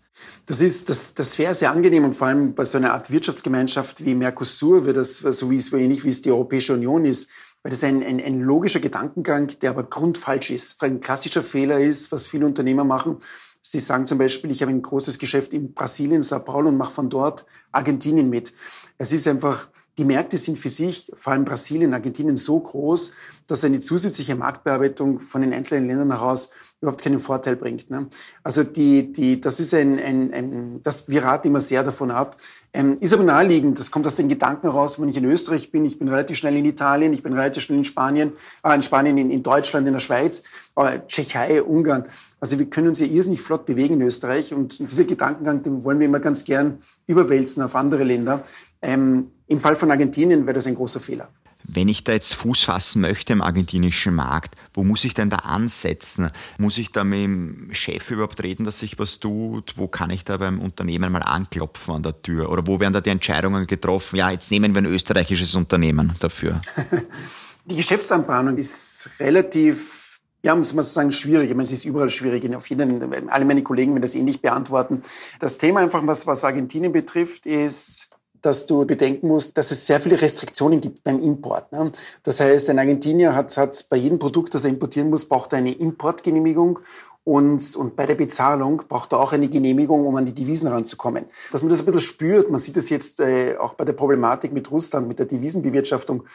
Das 0.45 0.61
ist, 0.61 0.89
das, 0.89 1.13
das 1.13 1.37
wäre 1.39 1.55
sehr 1.55 1.71
angenehm 1.71 2.05
und 2.05 2.13
vor 2.13 2.27
allem 2.27 2.55
bei 2.55 2.65
so 2.65 2.77
einer 2.77 2.93
Art 2.93 3.11
Wirtschaftsgemeinschaft 3.11 4.05
wie 4.05 4.15
Mercosur, 4.15 4.85
wie 4.85 4.93
das, 4.93 5.17
so 5.17 5.49
wie 5.49 5.57
es 5.57 5.67
so 5.67 5.77
ähnlich 5.77 6.03
wie 6.03 6.09
es 6.09 6.21
die 6.21 6.31
Europäische 6.31 6.73
Union 6.73 7.05
ist, 7.05 7.29
weil 7.61 7.71
das 7.71 7.83
ein, 7.83 8.03
ein, 8.03 8.19
ein 8.19 8.41
logischer 8.41 8.79
Gedankengang, 8.79 9.47
der 9.61 9.71
aber 9.71 9.83
grundfalsch 9.83 10.49
ist. 10.49 10.81
Ein 10.83 10.99
klassischer 10.99 11.41
Fehler 11.41 11.79
ist, 11.79 12.11
was 12.11 12.27
viele 12.27 12.45
Unternehmer 12.45 12.83
machen. 12.83 13.17
Sie 13.61 13.79
sagen 13.79 14.05
zum 14.05 14.17
Beispiel, 14.17 14.51
ich 14.51 14.61
habe 14.61 14.71
ein 14.71 14.81
großes 14.81 15.17
Geschäft 15.17 15.53
in 15.53 15.73
Brasilien, 15.73 16.23
Sao 16.23 16.39
Paulo 16.39 16.67
und 16.67 16.77
mache 16.77 16.93
von 16.93 17.09
dort 17.09 17.45
Argentinien 17.71 18.29
mit. 18.29 18.53
Es 18.97 19.13
ist 19.13 19.25
einfach, 19.25 19.69
die 19.97 20.05
Märkte 20.05 20.37
sind 20.37 20.57
für 20.57 20.69
sich, 20.69 21.11
vor 21.13 21.33
allem 21.33 21.45
Brasilien, 21.45 21.93
Argentinien, 21.93 22.37
so 22.37 22.59
groß, 22.59 23.13
dass 23.47 23.63
eine 23.63 23.79
zusätzliche 23.79 24.35
Marktbearbeitung 24.35 25.19
von 25.19 25.41
den 25.41 25.53
einzelnen 25.53 25.87
Ländern 25.87 26.11
heraus 26.11 26.49
überhaupt 26.81 27.01
keinen 27.01 27.19
Vorteil 27.19 27.55
bringt. 27.55 27.89
Ne? 27.89 28.07
Also 28.43 28.63
die, 28.63 29.13
die, 29.13 29.39
das 29.39 29.59
ist 29.59 29.73
ein, 29.73 29.99
ein, 29.99 30.33
ein, 30.33 30.83
das, 30.83 31.07
wir 31.07 31.23
raten 31.23 31.47
immer 31.47 31.61
sehr 31.61 31.83
davon 31.83 32.11
ab. 32.11 32.37
Ähm, 32.73 32.97
ist 32.99 33.13
aber 33.13 33.23
naheliegend, 33.23 33.79
das 33.79 33.91
kommt 33.91 34.05
aus 34.05 34.15
den 34.15 34.27
Gedanken 34.27 34.69
heraus, 34.69 34.99
wenn 34.99 35.07
ich 35.07 35.15
in 35.15 35.25
Österreich 35.25 35.71
bin, 35.71 35.85
ich 35.85 35.99
bin 35.99 36.07
relativ 36.09 36.37
schnell 36.37 36.57
in 36.57 36.65
Italien, 36.65 37.13
ich 37.13 37.23
bin 37.23 37.33
relativ 37.33 37.63
schnell 37.63 37.77
in 37.77 37.83
Spanien, 37.83 38.33
äh, 38.63 38.75
in 38.75 38.81
Spanien, 38.81 39.17
in, 39.17 39.29
in 39.29 39.43
Deutschland, 39.43 39.87
in 39.87 39.93
der 39.93 39.99
Schweiz, 39.99 40.43
äh, 40.75 40.99
Tschechei, 41.07 41.61
Ungarn. 41.63 42.05
Also 42.39 42.59
wir 42.59 42.65
können 42.69 42.89
uns 42.89 42.99
ja 42.99 43.05
irrsinnig 43.05 43.41
flott 43.41 43.65
bewegen 43.65 43.95
in 43.95 44.01
Österreich 44.01 44.53
und, 44.53 44.79
und 44.79 44.91
dieser 44.91 45.05
Gedankengang, 45.05 45.63
den 45.63 45.83
wollen 45.83 45.99
wir 45.99 46.07
immer 46.07 46.19
ganz 46.19 46.43
gern 46.43 46.79
überwälzen 47.07 47.63
auf 47.63 47.75
andere 47.75 48.03
Länder. 48.03 48.43
Ähm, 48.81 49.31
Im 49.53 49.59
Fall 49.59 49.75
von 49.75 49.91
Argentinien 49.91 50.47
wäre 50.47 50.55
das 50.55 50.65
ein 50.65 50.73
großer 50.73 50.99
Fehler. 50.99 51.29
Wenn 51.63 51.87
ich 51.87 52.03
da 52.03 52.13
jetzt 52.13 52.33
Fuß 52.33 52.63
fassen 52.63 53.01
möchte 53.01 53.33
im 53.33 53.43
argentinischen 53.43 54.15
Markt, 54.15 54.55
wo 54.73 54.83
muss 54.83 55.05
ich 55.05 55.13
denn 55.13 55.29
da 55.29 55.37
ansetzen? 55.37 56.31
Muss 56.57 56.79
ich 56.79 56.91
da 56.91 57.03
mit 57.03 57.19
dem 57.19 57.69
Chef 57.71 58.09
überhaupt 58.09 58.41
reden, 58.41 58.63
dass 58.63 58.79
sich 58.79 58.97
was 58.97 59.19
tut? 59.19 59.75
Wo 59.77 59.87
kann 59.87 60.09
ich 60.09 60.25
da 60.25 60.37
beim 60.37 60.59
Unternehmen 60.59 61.11
mal 61.11 61.21
anklopfen 61.21 61.93
an 61.93 62.01
der 62.01 62.19
Tür? 62.23 62.49
Oder 62.49 62.65
wo 62.65 62.79
werden 62.79 62.93
da 62.93 63.01
die 63.01 63.11
Entscheidungen 63.11 63.67
getroffen? 63.67 64.15
Ja, 64.15 64.31
jetzt 64.31 64.49
nehmen 64.49 64.73
wir 64.73 64.81
ein 64.81 64.87
österreichisches 64.87 65.53
Unternehmen 65.53 66.13
dafür. 66.19 66.59
Die 67.65 67.77
Geschäftsanbahnung 67.77 68.57
ist 68.57 69.11
relativ 69.19 70.19
ja, 70.45 70.53
muss 70.55 70.73
man 70.73 70.83
sagen, 70.83 71.13
schwierig. 71.13 71.49
Ich 71.49 71.55
meine, 71.55 71.63
es 71.63 71.71
ist 71.71 71.85
überall 71.85 72.09
schwierig. 72.09 72.53
Auf 72.53 72.69
jeden, 72.69 73.29
alle 73.29 73.45
meine 73.45 73.63
Kollegen 73.63 73.93
werden 73.93 74.01
das 74.01 74.13
ähnlich 74.13 74.41
beantworten. 74.41 75.01
Das 75.39 75.57
Thema 75.57 75.79
einfach, 75.79 76.05
was, 76.05 76.27
was 76.27 76.43
Argentinien 76.43 76.91
betrifft, 76.91 77.45
ist, 77.45 78.09
dass 78.43 78.65
du 78.65 78.85
bedenken 78.85 79.27
musst, 79.27 79.57
dass 79.57 79.71
es 79.71 79.87
sehr 79.87 79.99
viele 79.99 80.21
Restriktionen 80.21 80.81
gibt 80.81 81.03
beim 81.03 81.21
Import. 81.21 81.71
Ne? 81.71 81.91
Das 82.21 82.39
heißt, 82.39 82.69
ein 82.69 82.77
Argentinier 82.77 83.35
hat, 83.35 83.57
hat 83.57 83.85
bei 83.89 83.97
jedem 83.97 84.19
Produkt, 84.19 84.53
das 84.53 84.63
er 84.65 84.69
importieren 84.69 85.09
muss, 85.09 85.25
braucht 85.25 85.53
er 85.53 85.59
eine 85.59 85.71
Importgenehmigung 85.71 86.79
und, 87.23 87.75
und 87.77 87.95
bei 87.95 88.05
der 88.05 88.15
Bezahlung 88.15 88.83
braucht 88.89 89.13
er 89.13 89.19
auch 89.19 89.31
eine 89.31 89.47
Genehmigung, 89.47 90.05
um 90.05 90.15
an 90.17 90.25
die 90.25 90.33
Devisen 90.33 90.67
ranzukommen. 90.67 91.25
Dass 91.51 91.63
man 91.63 91.69
das 91.69 91.79
ein 91.79 91.85
bisschen 91.85 92.01
spürt, 92.01 92.49
man 92.49 92.59
sieht 92.59 92.75
das 92.75 92.89
jetzt 92.89 93.21
äh, 93.21 93.55
auch 93.57 93.75
bei 93.75 93.85
der 93.85 93.93
Problematik 93.93 94.51
mit 94.51 94.69
Russland, 94.69 95.07
mit 95.07 95.19
der 95.19 95.25
Devisenbewirtschaftung. 95.25 96.25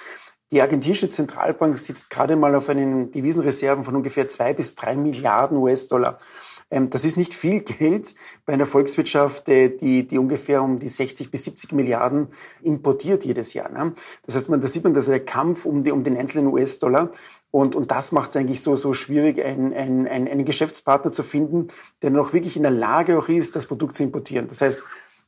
Die 0.51 0.63
argentinische 0.63 1.11
Zentralbank 1.11 1.77
sitzt 1.77 2.09
gerade 2.09 2.37
mal 2.37 2.55
auf 2.55 2.71
einen 2.71 3.13
Devisenreserven 3.13 3.85
von 3.85 3.97
ungefähr 3.97 4.31
zwei 4.31 4.55
bis 4.55 4.75
drei 4.75 4.97
Milliarden 4.97 5.59
US-Dollar. 5.59 6.19
Ähm, 6.71 6.91
das 6.91 7.05
ist 7.05 7.17
nicht 7.17 7.35
viel 7.35 7.61
Geld 7.61 8.15
bei 8.45 8.53
einer 8.53 8.67
Volkswirtschaft, 8.67 9.49
äh, 9.49 9.71
die, 9.71 10.07
die 10.07 10.19
ungefähr 10.19 10.63
um 10.63 10.79
die 10.79 10.89
60 10.89 11.31
bis 11.31 11.45
70 11.45 11.73
Milliarden 11.73 12.29
importiert 12.63 13.25
jedes 13.25 13.55
Jahr. 13.55 13.71
Ne? 13.71 13.95
Das 14.27 14.37
heißt, 14.37 14.51
man, 14.51 14.61
da 14.61 14.69
sieht 14.69 14.85
man, 14.85 14.95
dass 14.95 15.07
der 15.07 15.25
Kampf 15.25 15.65
um, 15.65 15.83
die, 15.83 15.93
um 15.93 16.05
den 16.05 16.17
einzelnen 16.17 16.49
US-Dollar 16.49 17.11
und, 17.51 17.75
und 17.75 17.91
das 17.91 18.13
macht 18.13 18.31
es 18.31 18.37
eigentlich 18.37 18.61
so, 18.61 18.77
so 18.77 18.93
schwierig, 18.93 19.43
ein, 19.43 19.73
ein, 19.73 20.07
ein, 20.07 20.29
einen 20.29 20.45
Geschäftspartner 20.45 21.11
zu 21.11 21.23
finden, 21.23 21.69
der 22.03 22.11
noch 22.11 22.33
wirklich 22.33 22.57
in 22.57 22.63
der 22.63 22.73
Lage 22.73 23.19
auch 23.19 23.29
ist, 23.29 23.57
das 23.57 23.67
Produkt 23.67 23.97
zu 23.97 24.03
importieren. 24.03 24.49
Das 24.49 24.61
heißt, 24.61 24.83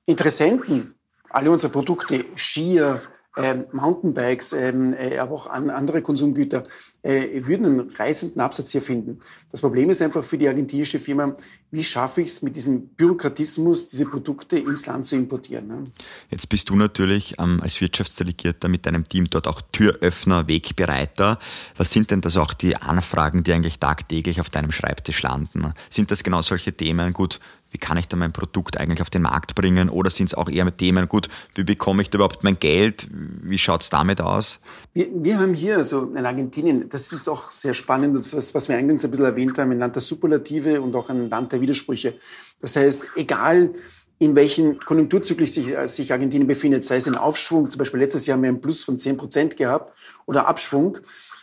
Interessenten, 0.07 0.94
alle 1.31 1.50
unsere 1.50 1.72
Produkte, 1.72 2.24
Skier, 2.37 3.03
ähm, 3.36 3.64
Mountainbikes, 3.72 4.52
ähm, 4.52 4.94
äh, 4.94 5.18
aber 5.18 5.34
auch 5.34 5.46
an, 5.46 5.70
andere 5.70 6.02
Konsumgüter, 6.02 6.66
äh, 7.02 7.46
würden 7.46 7.66
einen 7.66 7.90
reißenden 7.90 8.40
Absatz 8.40 8.72
hier 8.72 8.82
finden. 8.82 9.20
Das 9.50 9.60
Problem 9.60 9.88
ist 9.88 10.02
einfach 10.02 10.24
für 10.24 10.36
die 10.36 10.48
argentinische 10.48 10.98
Firma, 10.98 11.36
wie 11.70 11.84
schaffe 11.84 12.20
ich 12.22 12.28
es 12.28 12.42
mit 12.42 12.56
diesem 12.56 12.88
Bürokratismus, 12.88 13.88
diese 13.88 14.04
Produkte 14.06 14.58
ins 14.58 14.86
Land 14.86 15.06
zu 15.06 15.16
importieren. 15.16 15.68
Ne? 15.68 15.90
Jetzt 16.30 16.48
bist 16.48 16.68
du 16.68 16.76
natürlich 16.76 17.34
ähm, 17.38 17.60
als 17.62 17.80
Wirtschaftsdelegierter 17.80 18.68
mit 18.68 18.86
deinem 18.86 19.08
Team 19.08 19.30
dort 19.30 19.46
auch 19.46 19.60
Türöffner, 19.72 20.48
Wegbereiter. 20.48 21.38
Was 21.76 21.92
sind 21.92 22.10
denn 22.10 22.20
das 22.20 22.36
auch 22.36 22.52
die 22.52 22.76
Anfragen, 22.76 23.44
die 23.44 23.52
eigentlich 23.52 23.78
tagtäglich 23.78 24.40
auf 24.40 24.50
deinem 24.50 24.72
Schreibtisch 24.72 25.22
landen? 25.22 25.72
Sind 25.88 26.10
das 26.10 26.24
genau 26.24 26.42
solche 26.42 26.72
Themen? 26.72 27.12
Gut, 27.12 27.40
wie 27.70 27.78
kann 27.78 27.96
ich 27.96 28.09
da 28.09 28.16
mein 28.16 28.33
Produkt 28.33 28.78
eigentlich 28.78 29.00
auf 29.00 29.11
den 29.11 29.22
Markt 29.22 29.54
bringen? 29.54 29.88
Oder 29.88 30.11
sind 30.11 30.26
es 30.26 30.35
auch 30.35 30.48
eher 30.48 30.64
mit 30.64 30.78
Themen, 30.78 31.09
gut, 31.09 31.28
wie 31.54 31.64
bekomme 31.64 32.02
ich 32.02 32.11
da 32.11 32.16
überhaupt 32.16 32.44
mein 32.44 32.59
Geld? 32.59 33.09
Wie 33.11 33.59
schaut 33.59 33.83
es 33.83 33.90
damit 33.90 34.20
aus? 34.20 34.61
Wir, 34.92 35.09
wir 35.12 35.38
haben 35.38 35.54
hier, 35.54 35.76
also 35.76 36.04
in 36.04 36.24
Argentinien, 36.24 36.88
das 36.88 37.12
ist 37.12 37.28
auch 37.28 37.50
sehr 37.50 37.74
spannend, 37.74 38.18
das, 38.18 38.54
was 38.54 38.68
wir 38.68 38.76
eingangs 38.76 39.04
ein 39.04 39.11
bisschen 39.11 39.26
erwähnt 39.26 39.59
haben, 39.59 39.70
ein 39.70 39.78
Land 39.78 39.94
der 39.94 40.02
Superlative 40.02 40.80
und 40.80 40.94
auch 40.96 41.09
ein 41.11 41.30
Land 41.30 41.52
der 41.52 41.61
Widersprüche. 41.61 42.14
Das 42.61 42.76
heißt, 42.76 43.06
egal 43.16 43.70
in 44.18 44.37
welchem 44.37 44.78
Konjunkturzyklus 44.78 45.54
sich, 45.54 45.68
äh, 45.68 45.88
sich 45.88 46.12
Argentinien 46.12 46.46
befindet, 46.46 46.85
sei 46.85 46.96
es 46.96 47.09
ein 47.09 47.16
Aufschwung, 47.16 47.70
zum 47.70 47.78
Beispiel 47.78 48.00
letztes 48.00 48.26
Jahr 48.26 48.37
haben 48.37 48.42
wir 48.42 48.50
einen 48.50 48.61
Plus 48.61 48.85
von 48.85 48.98
10 48.98 49.16
Prozent 49.16 49.56
gehabt, 49.56 49.92
oder 50.26 50.46
Abschwung, 50.46 50.98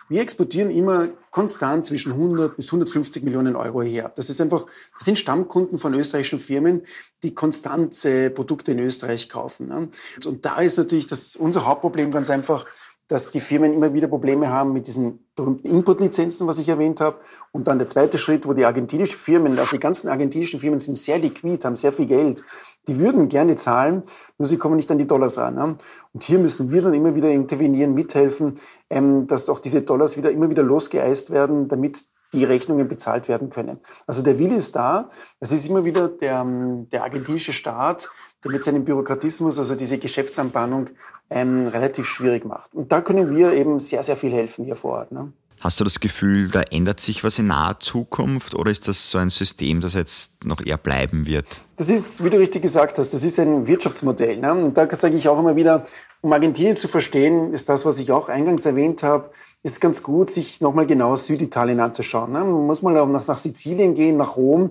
wir 0.09 0.21
exportieren 0.21 0.71
immer 0.71 1.09
konstant 1.31 1.85
zwischen 1.85 2.13
100 2.13 2.55
bis 2.55 2.67
150 2.67 3.23
Millionen 3.23 3.55
Euro 3.55 3.81
her. 3.81 4.11
Das 4.15 4.29
ist 4.29 4.39
einfach, 4.39 4.65
das 4.95 5.05
sind 5.05 5.19
Stammkunden 5.19 5.77
von 5.77 5.93
österreichischen 5.93 6.39
Firmen, 6.39 6.83
die 7.23 7.35
konstant 7.35 7.95
Produkte 8.33 8.71
in 8.71 8.79
Österreich 8.79 9.29
kaufen. 9.29 9.67
Ne? 9.67 9.89
Und 10.25 10.45
da 10.45 10.61
ist 10.61 10.77
natürlich 10.77 11.07
das, 11.07 11.35
unser 11.35 11.65
Hauptproblem 11.65 12.11
ganz 12.11 12.29
einfach, 12.29 12.65
dass 13.07 13.31
die 13.31 13.39
Firmen 13.39 13.73
immer 13.73 13.93
wieder 13.93 14.07
Probleme 14.07 14.49
haben 14.49 14.73
mit 14.73 14.85
diesen 14.87 15.27
berühmten 15.35 15.67
Importlizenzen, 15.67 16.45
was 16.45 16.59
ich 16.59 16.67
erwähnt 16.67 16.99
habe. 16.99 17.17
Und 17.51 17.67
dann 17.67 17.77
der 17.77 17.87
zweite 17.87 18.17
Schritt, 18.17 18.45
wo 18.45 18.53
die 18.53 18.65
argentinischen 18.65 19.17
Firmen, 19.17 19.57
also 19.57 19.77
die 19.77 19.79
ganzen 19.79 20.09
argentinischen 20.09 20.59
Firmen 20.59 20.79
sind 20.79 20.97
sehr 20.97 21.17
liquid, 21.17 21.65
haben 21.65 21.77
sehr 21.77 21.93
viel 21.93 22.05
Geld. 22.05 22.43
Die 22.87 22.99
würden 22.99 23.29
gerne 23.29 23.55
zahlen, 23.55 24.03
nur 24.37 24.47
sie 24.47 24.57
kommen 24.57 24.75
nicht 24.75 24.91
an 24.91 24.97
die 24.97 25.07
Dollars 25.07 25.37
ran. 25.37 25.55
Ne? 25.55 25.77
Und 26.13 26.23
hier 26.23 26.39
müssen 26.39 26.69
wir 26.71 26.81
dann 26.81 26.93
immer 26.93 27.15
wieder 27.15 27.29
intervenieren, 27.29 27.93
mithelfen, 27.93 28.59
ähm, 28.89 29.27
dass 29.27 29.49
auch 29.49 29.59
diese 29.59 29.83
Dollars 29.83 30.17
wieder 30.17 30.31
immer 30.31 30.49
wieder 30.49 30.63
losgeeist 30.63 31.31
werden, 31.31 31.69
damit 31.69 32.05
die 32.33 32.43
Rechnungen 32.43 32.87
bezahlt 32.87 33.29
werden 33.29 33.49
können. 33.49 33.79
Also 34.05 34.21
der 34.21 34.37
Wille 34.37 34.55
ist 34.55 34.75
da. 34.75 35.09
Es 35.39 35.51
ist 35.51 35.67
immer 35.69 35.85
wieder 35.85 36.09
der, 36.09 36.45
der 36.91 37.03
argentinische 37.03 37.53
Staat, 37.53 38.09
der 38.43 38.51
mit 38.51 38.63
seinem 38.63 38.85
Bürokratismus, 38.85 39.59
also 39.59 39.75
diese 39.75 39.97
Geschäftsanbahnung, 39.97 40.89
ähm, 41.29 41.67
relativ 41.67 42.07
schwierig 42.07 42.45
macht. 42.45 42.73
Und 42.73 42.91
da 42.91 43.01
können 43.01 43.35
wir 43.35 43.53
eben 43.53 43.79
sehr, 43.79 44.03
sehr 44.03 44.15
viel 44.15 44.31
helfen 44.31 44.65
hier 44.65 44.75
vor 44.75 44.99
Ort. 44.99 45.11
Ne? 45.11 45.33
Hast 45.59 45.79
du 45.79 45.83
das 45.83 45.99
Gefühl, 45.99 46.49
da 46.49 46.61
ändert 46.61 46.99
sich 46.99 47.23
was 47.23 47.39
in 47.39 47.47
naher 47.47 47.79
Zukunft 47.79 48.53
oder 48.53 48.69
ist 48.69 48.87
das 48.87 49.09
so 49.09 49.17
ein 49.17 49.31
System, 49.31 49.81
das 49.81 49.95
jetzt 49.95 50.45
noch 50.45 50.63
eher 50.63 50.77
bleiben 50.77 51.25
wird? 51.25 51.47
Das 51.77 51.89
ist, 51.89 52.23
wie 52.23 52.29
du 52.29 52.37
richtig 52.37 52.61
gesagt 52.61 52.99
hast, 52.99 53.13
das 53.13 53.23
ist 53.23 53.39
ein 53.39 53.67
Wirtschaftsmodell. 53.67 54.37
Ne? 54.37 54.53
Und 54.53 54.77
da 54.77 54.87
sage 54.95 55.15
ich 55.15 55.27
auch 55.27 55.39
immer 55.39 55.55
wieder, 55.55 55.85
um 56.21 56.31
Argentinien 56.31 56.75
zu 56.75 56.87
verstehen, 56.87 57.53
ist 57.53 57.69
das, 57.69 57.85
was 57.85 57.99
ich 57.99 58.11
auch 58.11 58.29
eingangs 58.29 58.65
erwähnt 58.65 59.01
habe, 59.01 59.31
ist 59.63 59.81
ganz 59.81 60.03
gut, 60.03 60.29
sich 60.29 60.61
nochmal 60.61 60.85
genau 60.85 61.15
Süditalien 61.15 61.79
anzuschauen. 61.79 62.31
Ne? 62.31 62.39
Man 62.39 62.67
muss 62.67 62.83
mal 62.83 62.93
nach, 63.07 63.27
nach 63.27 63.37
Sizilien 63.37 63.95
gehen, 63.95 64.17
nach 64.17 64.37
Rom. 64.37 64.69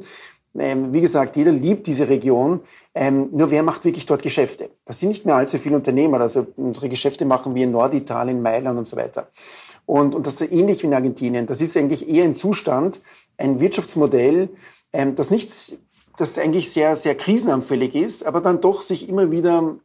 Ähm, 0.59 0.92
wie 0.92 1.01
gesagt, 1.01 1.37
jeder 1.37 1.53
liebt 1.53 1.87
diese 1.87 2.09
Region. 2.09 2.61
Ähm, 2.95 3.29
nur 3.33 3.51
wer 3.51 3.62
macht 3.62 3.85
wirklich 3.85 4.07
dort 4.07 4.23
Geschäfte? 4.23 4.71
Das 4.85 5.01
sind 5.01 5.11
nicht 5.11 5.25
mehr 5.25 5.37
allzu 5.37 5.59
viele 5.59 5.77
Unternehmer. 5.77 6.21
Also 6.21 6.47
unsere 6.57 6.88
Geschäfte 6.88 7.25
machen 7.25 7.55
wir 7.55 7.64
in 7.64 7.73
Norditalien, 7.73 8.42
Mailand 8.42 8.79
und 8.79 8.87
so 8.87 8.97
weiter. 8.97 9.29
Und, 9.87 10.14
und 10.14 10.27
das 10.27 10.40
ist 10.40 10.53
ähnlich 10.53 10.83
wie 10.83 10.87
in 10.87 10.95
Argentinien. 10.95 11.47
Das 11.47 11.61
ist 11.61 11.77
eigentlich 11.77 12.09
eher 12.09 12.25
ein 12.25 12.35
Zustand, 12.35 13.01
ein 13.38 13.61
Wirtschaftsmodell, 13.61 14.49
ähm, 14.92 15.14
das 15.14 15.31
nicht, 15.31 15.79
das 16.16 16.38
eigentlich 16.38 16.71
sehr, 16.73 16.97
sehr 16.97 17.14
krisenanfällig 17.14 17.95
ist, 17.95 18.27
aber 18.27 18.40
dann 18.40 18.61
doch 18.61 18.83
sich 18.83 19.09
immer 19.09 19.31
wieder 19.31 19.77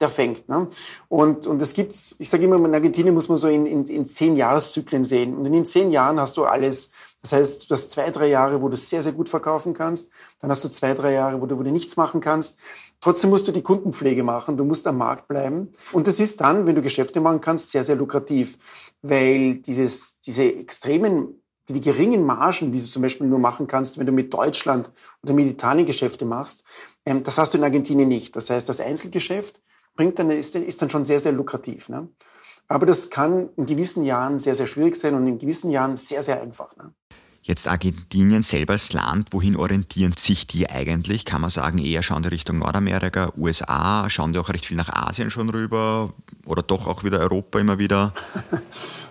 der 0.00 0.08
fängt. 0.08 0.48
Ne? 0.48 0.68
Und, 1.08 1.46
und 1.46 1.62
es 1.62 1.74
gibt, 1.74 1.92
ich 2.18 2.28
sage 2.28 2.44
immer, 2.44 2.56
in 2.56 2.74
Argentinien 2.74 3.14
muss 3.14 3.28
man 3.28 3.38
so 3.38 3.48
in, 3.48 3.66
in, 3.66 3.84
in 3.86 4.06
zehn 4.06 4.36
Jahreszyklen 4.36 5.04
sehen. 5.04 5.36
Und 5.36 5.46
in 5.46 5.64
zehn 5.64 5.90
Jahren 5.90 6.20
hast 6.20 6.36
du 6.36 6.44
alles 6.44 6.90
das 7.22 7.32
heißt, 7.32 7.70
du 7.70 7.74
hast 7.74 7.90
zwei, 7.92 8.10
drei 8.10 8.26
Jahre, 8.26 8.60
wo 8.60 8.68
du 8.68 8.76
sehr, 8.76 9.00
sehr 9.00 9.12
gut 9.12 9.28
verkaufen 9.28 9.74
kannst. 9.74 10.10
Dann 10.40 10.50
hast 10.50 10.64
du 10.64 10.68
zwei, 10.68 10.92
drei 10.92 11.12
Jahre, 11.12 11.40
wo 11.40 11.46
du, 11.46 11.56
wo 11.56 11.62
du 11.62 11.70
nichts 11.70 11.96
machen 11.96 12.20
kannst. 12.20 12.58
Trotzdem 13.00 13.30
musst 13.30 13.46
du 13.46 13.52
die 13.52 13.62
Kundenpflege 13.62 14.24
machen. 14.24 14.56
Du 14.56 14.64
musst 14.64 14.86
am 14.88 14.98
Markt 14.98 15.28
bleiben. 15.28 15.72
Und 15.92 16.08
das 16.08 16.18
ist 16.18 16.40
dann, 16.40 16.66
wenn 16.66 16.74
du 16.74 16.82
Geschäfte 16.82 17.20
machen 17.20 17.40
kannst, 17.40 17.70
sehr, 17.70 17.84
sehr 17.84 17.94
lukrativ. 17.94 18.58
Weil 19.02 19.56
dieses, 19.56 20.18
diese 20.20 20.52
extremen, 20.52 21.40
die 21.68 21.80
geringen 21.80 22.26
Margen, 22.26 22.72
die 22.72 22.80
du 22.80 22.84
zum 22.84 23.02
Beispiel 23.02 23.28
nur 23.28 23.38
machen 23.38 23.68
kannst, 23.68 23.98
wenn 23.98 24.06
du 24.06 24.12
mit 24.12 24.34
Deutschland 24.34 24.90
oder 25.22 25.32
mit 25.32 25.46
Italien 25.46 25.86
Geschäfte 25.86 26.24
machst, 26.24 26.64
ähm, 27.06 27.22
das 27.22 27.38
hast 27.38 27.54
du 27.54 27.58
in 27.58 27.64
Argentinien 27.64 28.08
nicht. 28.08 28.34
Das 28.34 28.50
heißt, 28.50 28.68
das 28.68 28.80
Einzelgeschäft 28.80 29.60
bringt 29.94 30.18
dann, 30.18 30.30
ist, 30.30 30.54
dann 30.54 30.90
schon 30.90 31.04
sehr, 31.04 31.20
sehr 31.20 31.32
lukrativ. 31.32 31.88
Ne? 31.88 32.08
Aber 32.68 32.86
das 32.86 33.10
kann 33.10 33.50
in 33.56 33.66
gewissen 33.66 34.02
Jahren 34.04 34.38
sehr, 34.38 34.54
sehr 34.54 34.66
schwierig 34.66 34.96
sein 34.96 35.14
und 35.14 35.26
in 35.26 35.38
gewissen 35.38 35.70
Jahren 35.70 35.96
sehr, 35.96 36.22
sehr 36.22 36.40
einfach. 36.40 36.76
Ne? 36.76 36.92
Jetzt 37.44 37.66
Argentinien 37.66 38.44
selber 38.44 38.74
als 38.74 38.92
Land, 38.92 39.30
wohin 39.32 39.56
orientieren 39.56 40.12
sich 40.16 40.46
die 40.46 40.70
eigentlich? 40.70 41.24
Kann 41.24 41.40
man 41.40 41.50
sagen, 41.50 41.78
eher 41.78 42.04
schauen 42.04 42.22
die 42.22 42.28
Richtung 42.28 42.60
Nordamerika, 42.60 43.32
USA, 43.36 44.08
schauen 44.08 44.32
die 44.32 44.38
auch 44.38 44.48
recht 44.48 44.64
viel 44.64 44.76
nach 44.76 44.88
Asien 44.88 45.28
schon 45.28 45.50
rüber 45.50 46.12
oder 46.46 46.62
doch 46.62 46.86
auch 46.86 47.02
wieder 47.02 47.18
Europa 47.18 47.58
immer 47.58 47.80
wieder? 47.80 48.12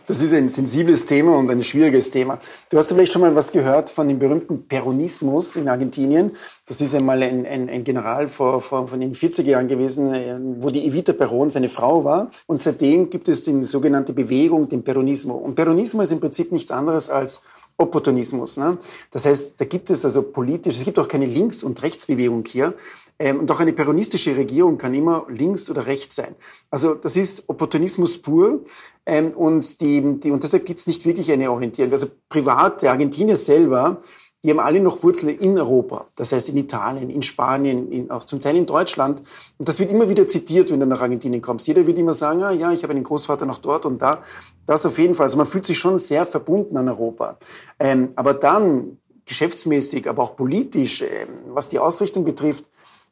Das 0.07 0.21
ist 0.21 0.33
ein 0.33 0.49
sensibles 0.49 1.05
Thema 1.05 1.37
und 1.37 1.49
ein 1.51 1.63
schwieriges 1.63 2.09
Thema. 2.09 2.39
Du 2.69 2.77
hast 2.77 2.91
vielleicht 2.91 3.13
schon 3.13 3.21
mal 3.21 3.33
was 3.35 3.51
gehört 3.51 3.89
von 3.89 4.07
dem 4.07 4.17
berühmten 4.17 4.67
Peronismus 4.67 5.55
in 5.55 5.69
Argentinien. 5.69 6.31
Das 6.65 6.81
ist 6.81 6.95
einmal 6.95 7.21
ein, 7.21 7.45
ein, 7.45 7.69
ein 7.69 7.83
General 7.83 8.27
vor, 8.27 8.61
vor, 8.61 8.87
von 8.87 8.99
den 8.99 9.13
40er 9.13 9.43
Jahren 9.43 9.67
gewesen, 9.67 10.13
äh, 10.13 10.37
wo 10.59 10.71
die 10.71 10.85
Evita 10.87 11.13
Peron 11.13 11.51
seine 11.51 11.69
Frau 11.69 12.03
war. 12.03 12.31
Und 12.47 12.61
seitdem 12.61 13.09
gibt 13.09 13.29
es 13.29 13.43
die 13.43 13.63
sogenannte 13.63 14.11
Bewegung, 14.11 14.67
den 14.67 14.83
Peronismus. 14.83 15.39
Und 15.41 15.55
Peronismus 15.55 16.05
ist 16.05 16.11
im 16.13 16.19
Prinzip 16.19 16.51
nichts 16.51 16.71
anderes 16.71 17.09
als 17.09 17.43
Opportunismus. 17.81 18.57
Ne? 18.57 18.77
Das 19.11 19.25
heißt, 19.25 19.59
da 19.59 19.65
gibt 19.65 19.89
es 19.89 20.05
also 20.05 20.23
politisch, 20.23 20.77
es 20.77 20.85
gibt 20.85 20.99
auch 20.99 21.07
keine 21.07 21.25
Links- 21.25 21.63
und 21.63 21.81
Rechtsbewegung 21.81 22.43
hier. 22.45 22.73
Ähm, 23.19 23.39
und 23.39 23.51
auch 23.51 23.59
eine 23.59 23.73
peronistische 23.73 24.35
Regierung 24.35 24.77
kann 24.77 24.93
immer 24.93 25.25
links 25.29 25.69
oder 25.69 25.85
rechts 25.85 26.15
sein. 26.15 26.35
Also 26.71 26.95
das 26.95 27.17
ist 27.17 27.47
Opportunismus 27.49 28.17
pur. 28.17 28.61
Ähm, 29.05 29.31
und, 29.31 29.81
die, 29.81 30.19
die, 30.19 30.31
und 30.31 30.43
deshalb 30.43 30.65
gibt 30.65 30.79
es 30.79 30.87
nicht 30.87 31.05
wirklich 31.05 31.31
eine 31.31 31.51
Orientierung. 31.51 31.91
Also 31.91 32.07
privat, 32.29 32.81
der 32.81 32.91
Argentinier 32.91 33.35
selber 33.35 34.01
die 34.43 34.49
haben 34.49 34.59
alle 34.59 34.79
noch 34.79 35.03
Wurzeln 35.03 35.37
in 35.37 35.57
Europa. 35.57 36.07
Das 36.15 36.31
heißt 36.31 36.49
in 36.49 36.57
Italien, 36.57 37.09
in 37.09 37.21
Spanien, 37.21 37.91
in, 37.91 38.09
auch 38.09 38.25
zum 38.25 38.41
Teil 38.41 38.55
in 38.55 38.65
Deutschland. 38.65 39.21
Und 39.59 39.67
das 39.67 39.79
wird 39.79 39.91
immer 39.91 40.09
wieder 40.09 40.27
zitiert, 40.27 40.71
wenn 40.71 40.79
du 40.79 40.87
nach 40.87 41.01
Argentinien 41.01 41.41
kommst. 41.41 41.67
Jeder 41.67 41.85
wird 41.85 41.97
immer 41.97 42.13
sagen, 42.13 42.41
ah, 42.43 42.51
ja, 42.51 42.71
ich 42.71 42.81
habe 42.81 42.93
einen 42.93 43.03
Großvater 43.03 43.45
noch 43.45 43.59
dort 43.59 43.85
und 43.85 44.01
da. 44.01 44.23
Das 44.65 44.85
auf 44.85 44.97
jeden 44.97 45.13
Fall. 45.13 45.25
Also 45.25 45.37
man 45.37 45.45
fühlt 45.45 45.67
sich 45.67 45.77
schon 45.77 45.99
sehr 45.99 46.25
verbunden 46.25 46.75
an 46.77 46.89
Europa. 46.89 47.37
Ähm, 47.79 48.13
aber 48.15 48.33
dann 48.33 48.97
geschäftsmäßig, 49.25 50.09
aber 50.09 50.23
auch 50.23 50.35
politisch, 50.35 51.03
ähm, 51.03 51.27
was 51.47 51.69
die 51.69 51.77
Ausrichtung 51.77 52.25
betrifft, 52.25 52.65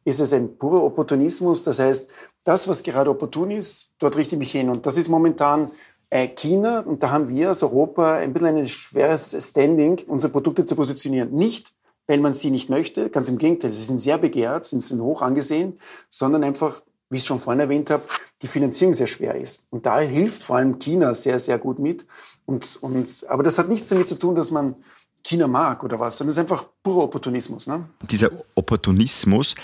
ist 0.05 0.19
es 0.19 0.33
ein 0.33 0.57
purer 0.57 0.83
Opportunismus. 0.83 1.63
Das 1.63 1.77
heißt, 1.77 2.09
das, 2.43 2.67
was 2.67 2.81
gerade 2.81 3.11
opportun 3.11 3.51
ist, 3.51 3.91
dort 3.99 4.15
richte 4.15 4.33
ich 4.33 4.39
mich 4.39 4.51
hin. 4.51 4.69
Und 4.69 4.87
das 4.87 4.97
ist 4.97 5.09
momentan 5.09 5.69
China, 6.35 6.79
und 6.79 7.03
da 7.03 7.11
haben 7.11 7.29
wir 7.29 7.49
als 7.49 7.61
Europa 7.61 8.15
ein 8.15 8.33
bisschen 8.33 8.57
ein 8.57 8.67
schweres 8.67 9.35
Standing, 9.49 9.99
unsere 10.07 10.31
Produkte 10.31 10.65
zu 10.65 10.75
positionieren. 10.75 11.31
Nicht, 11.31 11.73
weil 12.07 12.19
man 12.19 12.33
sie 12.33 12.49
nicht 12.49 12.69
möchte, 12.69 13.09
ganz 13.09 13.29
im 13.29 13.37
Gegenteil, 13.37 13.71
sie 13.71 13.83
sind 13.83 13.99
sehr 13.99 14.17
begehrt, 14.17 14.65
sie 14.65 14.79
sind 14.79 15.01
hoch 15.01 15.21
angesehen, 15.21 15.75
sondern 16.09 16.43
einfach, 16.43 16.81
wie 17.09 17.17
ich 17.17 17.25
schon 17.25 17.39
vorhin 17.39 17.59
erwähnt 17.59 17.91
habe, 17.91 18.03
die 18.41 18.47
Finanzierung 18.47 18.93
sehr 18.93 19.07
schwer 19.07 19.35
ist. 19.35 19.65
Und 19.69 19.85
da 19.85 19.99
hilft 19.99 20.41
vor 20.41 20.57
allem 20.57 20.79
China 20.79 21.13
sehr, 21.13 21.37
sehr 21.37 21.59
gut 21.59 21.77
mit. 21.77 22.07
Und, 22.45 22.79
und, 22.81 23.25
aber 23.29 23.43
das 23.43 23.59
hat 23.59 23.69
nichts 23.69 23.89
damit 23.89 24.07
zu 24.07 24.15
tun, 24.15 24.33
dass 24.33 24.49
man 24.49 24.75
China 25.23 25.47
mag 25.47 25.83
oder 25.83 25.99
was, 25.99 26.17
sondern 26.17 26.29
es 26.29 26.37
ist 26.37 26.41
einfach 26.41 26.65
purer 26.81 27.03
Opportunismus. 27.03 27.67
Ne? 27.67 27.87
Dieser 28.09 28.31
Opportunismus, 28.55 29.55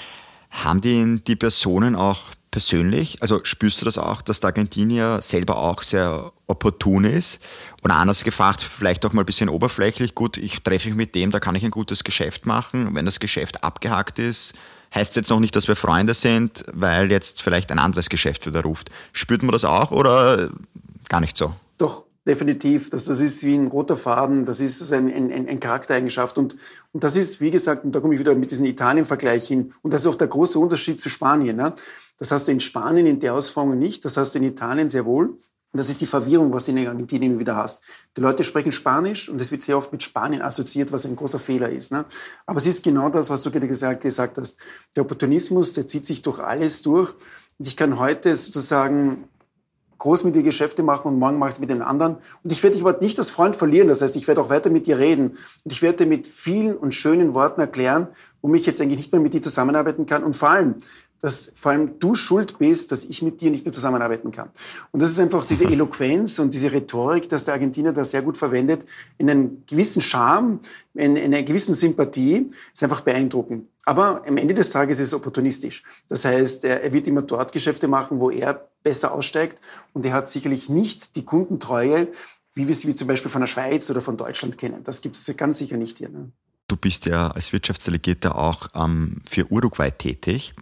haben 0.63 0.81
die, 0.81 1.21
die 1.23 1.35
Personen 1.35 1.95
auch 1.95 2.21
persönlich? 2.55 3.17
Also 3.21 3.41
spürst 3.43 3.81
du 3.81 3.85
das 3.85 3.97
auch, 3.97 4.21
dass 4.21 4.39
der 4.39 4.47
Argentinier 4.47 5.21
selber 5.21 5.57
auch 5.57 5.83
sehr 5.83 6.31
opportun 6.47 7.03
ist? 7.03 7.43
Und 7.81 7.91
anders 7.91 8.23
gefragt, 8.23 8.61
vielleicht 8.61 9.05
auch 9.05 9.11
mal 9.11 9.23
ein 9.23 9.25
bisschen 9.25 9.49
oberflächlich, 9.49 10.15
gut, 10.15 10.37
ich 10.37 10.63
treffe 10.63 10.87
mich 10.87 10.95
mit 10.95 11.15
dem, 11.15 11.31
da 11.31 11.41
kann 11.41 11.55
ich 11.55 11.65
ein 11.65 11.71
gutes 11.71 12.05
Geschäft 12.05 12.45
machen. 12.45 12.95
Wenn 12.95 13.03
das 13.03 13.19
Geschäft 13.19 13.61
abgehakt 13.65 14.19
ist, 14.19 14.53
heißt 14.93 15.09
es 15.09 15.15
jetzt 15.17 15.29
noch 15.31 15.41
nicht, 15.41 15.53
dass 15.57 15.67
wir 15.67 15.75
Freunde 15.75 16.13
sind, 16.13 16.63
weil 16.71 17.11
jetzt 17.11 17.41
vielleicht 17.41 17.73
ein 17.73 17.79
anderes 17.79 18.07
Geschäft 18.07 18.47
wieder 18.47 18.61
ruft. 18.61 18.89
Spürt 19.11 19.43
man 19.43 19.51
das 19.51 19.65
auch 19.65 19.91
oder 19.91 20.49
gar 21.09 21.19
nicht 21.19 21.35
so? 21.35 21.53
Doch, 21.77 22.05
definitiv. 22.25 22.89
Das, 22.89 23.05
das 23.05 23.21
ist 23.21 23.43
wie 23.43 23.55
ein 23.55 23.67
roter 23.67 23.95
Faden, 23.95 24.45
das 24.45 24.59
ist 24.59 24.91
ein, 24.91 25.11
ein, 25.13 25.31
ein 25.31 25.59
Charaktereigenschaft. 25.59 26.37
Und, 26.37 26.55
und 26.91 27.03
das 27.03 27.15
ist, 27.15 27.39
wie 27.41 27.51
gesagt, 27.51 27.85
und 27.85 27.93
da 27.93 27.99
komme 27.99 28.15
ich 28.15 28.19
wieder 28.19 28.35
mit 28.35 28.51
diesem 28.51 28.65
Italien-Vergleich 28.65 29.47
hin, 29.47 29.73
und 29.81 29.93
das 29.93 30.01
ist 30.01 30.07
auch 30.07 30.15
der 30.15 30.27
große 30.27 30.57
Unterschied 30.57 30.99
zu 30.99 31.09
Spanien. 31.09 31.57
Ne? 31.57 31.73
Das 32.17 32.31
hast 32.31 32.47
du 32.47 32.51
in 32.51 32.59
Spanien 32.59 33.05
in 33.05 33.19
der 33.19 33.33
Ausformung 33.33 33.77
nicht, 33.77 34.05
das 34.05 34.17
hast 34.17 34.33
du 34.33 34.39
in 34.39 34.45
Italien 34.45 34.89
sehr 34.89 35.05
wohl. 35.05 35.37
Und 35.75 35.79
das 35.79 35.89
ist 35.89 35.99
die 35.99 36.05
Verwirrung, 36.05 36.53
was 36.53 36.65
du 36.65 36.71
in 36.71 36.87
Argentinien 36.87 37.37
wieder 37.37 37.57
hast. 37.57 37.83
Die 38.15 38.21
Leute 38.21 38.45
sprechen 38.45 38.71
Spanisch 38.71 39.27
und 39.27 39.41
es 39.41 39.51
wird 39.51 39.61
sehr 39.61 39.77
oft 39.77 39.91
mit 39.91 40.01
Spanien 40.01 40.41
assoziiert, 40.41 40.93
was 40.93 41.05
ein 41.05 41.17
großer 41.17 41.37
Fehler 41.37 41.69
ist. 41.69 41.91
Ne? 41.91 42.05
Aber 42.45 42.59
es 42.59 42.65
ist 42.65 42.81
genau 42.81 43.09
das, 43.09 43.29
was 43.29 43.41
du 43.41 43.51
gerade 43.51 43.67
gesagt, 43.67 43.99
gesagt 43.99 44.37
hast. 44.37 44.57
Der 44.95 45.03
Opportunismus, 45.03 45.73
der 45.73 45.85
zieht 45.85 46.05
sich 46.05 46.21
durch 46.21 46.39
alles 46.39 46.81
durch. 46.81 47.13
Und 47.59 47.67
ich 47.67 47.75
kann 47.75 47.99
heute 47.99 48.33
sozusagen 48.35 49.27
groß 49.97 50.23
mit 50.23 50.35
dir 50.35 50.43
Geschäfte 50.43 50.83
machen 50.83 51.07
und 51.07 51.19
morgen 51.19 51.37
mache 51.37 51.49
ich 51.49 51.55
es 51.55 51.59
mit 51.59 51.69
den 51.69 51.81
anderen. 51.81 52.17
Und 52.43 52.51
ich 52.51 52.61
werde 52.63 52.75
dich 52.75 52.85
aber 52.85 52.99
nicht 53.01 53.17
als 53.17 53.31
Freund 53.31 53.55
verlieren. 53.55 53.87
Das 53.87 54.01
heißt, 54.01 54.15
ich 54.15 54.27
werde 54.27 54.41
auch 54.41 54.49
weiter 54.49 54.69
mit 54.69 54.87
dir 54.87 54.97
reden. 54.99 55.31
Und 55.63 55.71
ich 55.71 55.81
werde 55.81 56.03
dir 56.03 56.09
mit 56.09 56.27
vielen 56.27 56.75
und 56.75 56.93
schönen 56.93 57.33
Worten 57.33 57.61
erklären, 57.61 58.07
warum 58.41 58.55
ich 58.55 58.65
jetzt 58.65 58.81
eigentlich 58.81 58.97
nicht 58.97 59.11
mehr 59.11 59.21
mit 59.21 59.33
dir 59.33 59.41
zusammenarbeiten 59.41 60.05
kann. 60.05 60.23
Und 60.23 60.35
vor 60.35 60.49
allem, 60.49 60.75
dass 61.21 61.51
vor 61.55 61.71
allem 61.71 61.97
du 61.99 62.13
schuld 62.13 62.59
bist, 62.59 62.91
dass 62.91 63.05
ich 63.05 63.21
mit 63.21 63.41
dir 63.41 63.49
nicht 63.49 63.65
mehr 63.65 63.71
zusammenarbeiten 63.71 64.31
kann. 64.31 64.49
Und 64.91 65.01
das 65.01 65.09
ist 65.09 65.19
einfach 65.19 65.45
diese 65.45 65.65
Eloquenz 65.65 66.37
und 66.39 66.53
diese 66.53 66.71
Rhetorik, 66.71 67.27
dass 67.29 67.43
der 67.43 67.55
Argentinier 67.55 67.93
da 67.93 68.03
sehr 68.03 68.21
gut 68.21 68.37
verwendet, 68.37 68.85
in 69.17 69.29
einem 69.29 69.63
gewissen 69.65 70.01
Charme, 70.01 70.59
in, 70.93 71.15
in 71.15 71.33
einer 71.33 71.43
gewissen 71.43 71.73
Sympathie, 71.73 72.51
ist 72.71 72.83
einfach 72.83 73.01
beeindruckend. 73.01 73.67
Aber 73.85 74.23
am 74.27 74.37
Ende 74.37 74.55
des 74.55 74.71
Tages 74.71 74.99
ist 74.99 75.09
es 75.09 75.13
opportunistisch. 75.13 75.83
Das 76.09 76.25
heißt, 76.25 76.65
er, 76.65 76.83
er 76.83 76.91
wird 76.91 77.07
immer 77.07 77.21
dort 77.21 77.51
Geschäfte 77.51 77.87
machen, 77.87 78.19
wo 78.19 78.31
er 78.31 78.67
besser 78.83 79.13
aussteigt 79.13 79.59
und 79.93 80.05
er 80.05 80.13
hat 80.13 80.29
sicherlich 80.29 80.69
nicht 80.69 81.15
die 81.15 81.23
Kundentreue, 81.23 82.07
wie 82.53 82.67
wir 82.67 82.73
sie 82.73 82.95
zum 82.95 83.07
Beispiel 83.07 83.31
von 83.31 83.41
der 83.41 83.47
Schweiz 83.47 83.89
oder 83.91 84.01
von 84.01 84.17
Deutschland 84.17 84.57
kennen. 84.57 84.83
Das 84.83 85.01
gibt 85.01 85.15
es 85.15 85.37
ganz 85.37 85.59
sicher 85.59 85.77
nicht 85.77 85.99
hier. 85.99 86.09
Ne? 86.09 86.31
Du 86.67 86.77
bist 86.77 87.05
ja 87.05 87.29
als 87.29 87.53
Wirtschaftsdelegierter 87.53 88.35
auch 88.35 88.69
ähm, 88.73 89.21
für 89.29 89.51
Uruguay 89.51 89.91
tätig. 89.91 90.55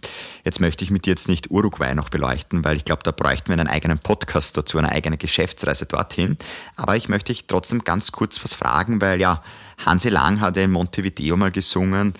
Jetzt 0.44 0.60
möchte 0.60 0.84
ich 0.84 0.90
mit 0.90 1.06
dir 1.06 1.10
jetzt 1.10 1.28
nicht 1.28 1.50
Uruguay 1.50 1.94
noch 1.94 2.10
beleuchten, 2.10 2.62
weil 2.62 2.76
ich 2.76 2.84
glaube, 2.84 3.02
da 3.02 3.10
bräuchten 3.10 3.48
wir 3.48 3.54
einen 3.54 3.68
eigenen 3.68 3.98
Podcast 3.98 4.54
dazu, 4.58 4.76
eine 4.76 4.90
eigene 4.90 5.16
Geschäftsreise 5.16 5.86
dorthin. 5.86 6.36
Aber 6.76 6.94
ich 6.96 7.08
möchte 7.08 7.32
dich 7.32 7.46
trotzdem 7.46 7.84
ganz 7.84 8.12
kurz 8.12 8.44
was 8.44 8.52
fragen, 8.52 9.00
weil 9.00 9.18
ja, 9.18 9.42
Hansi 9.78 10.10
Lang 10.10 10.40
hat 10.40 10.58
ja 10.58 10.64
in 10.64 10.72
Montevideo 10.72 11.38
mal 11.38 11.50
gesungen, 11.50 12.12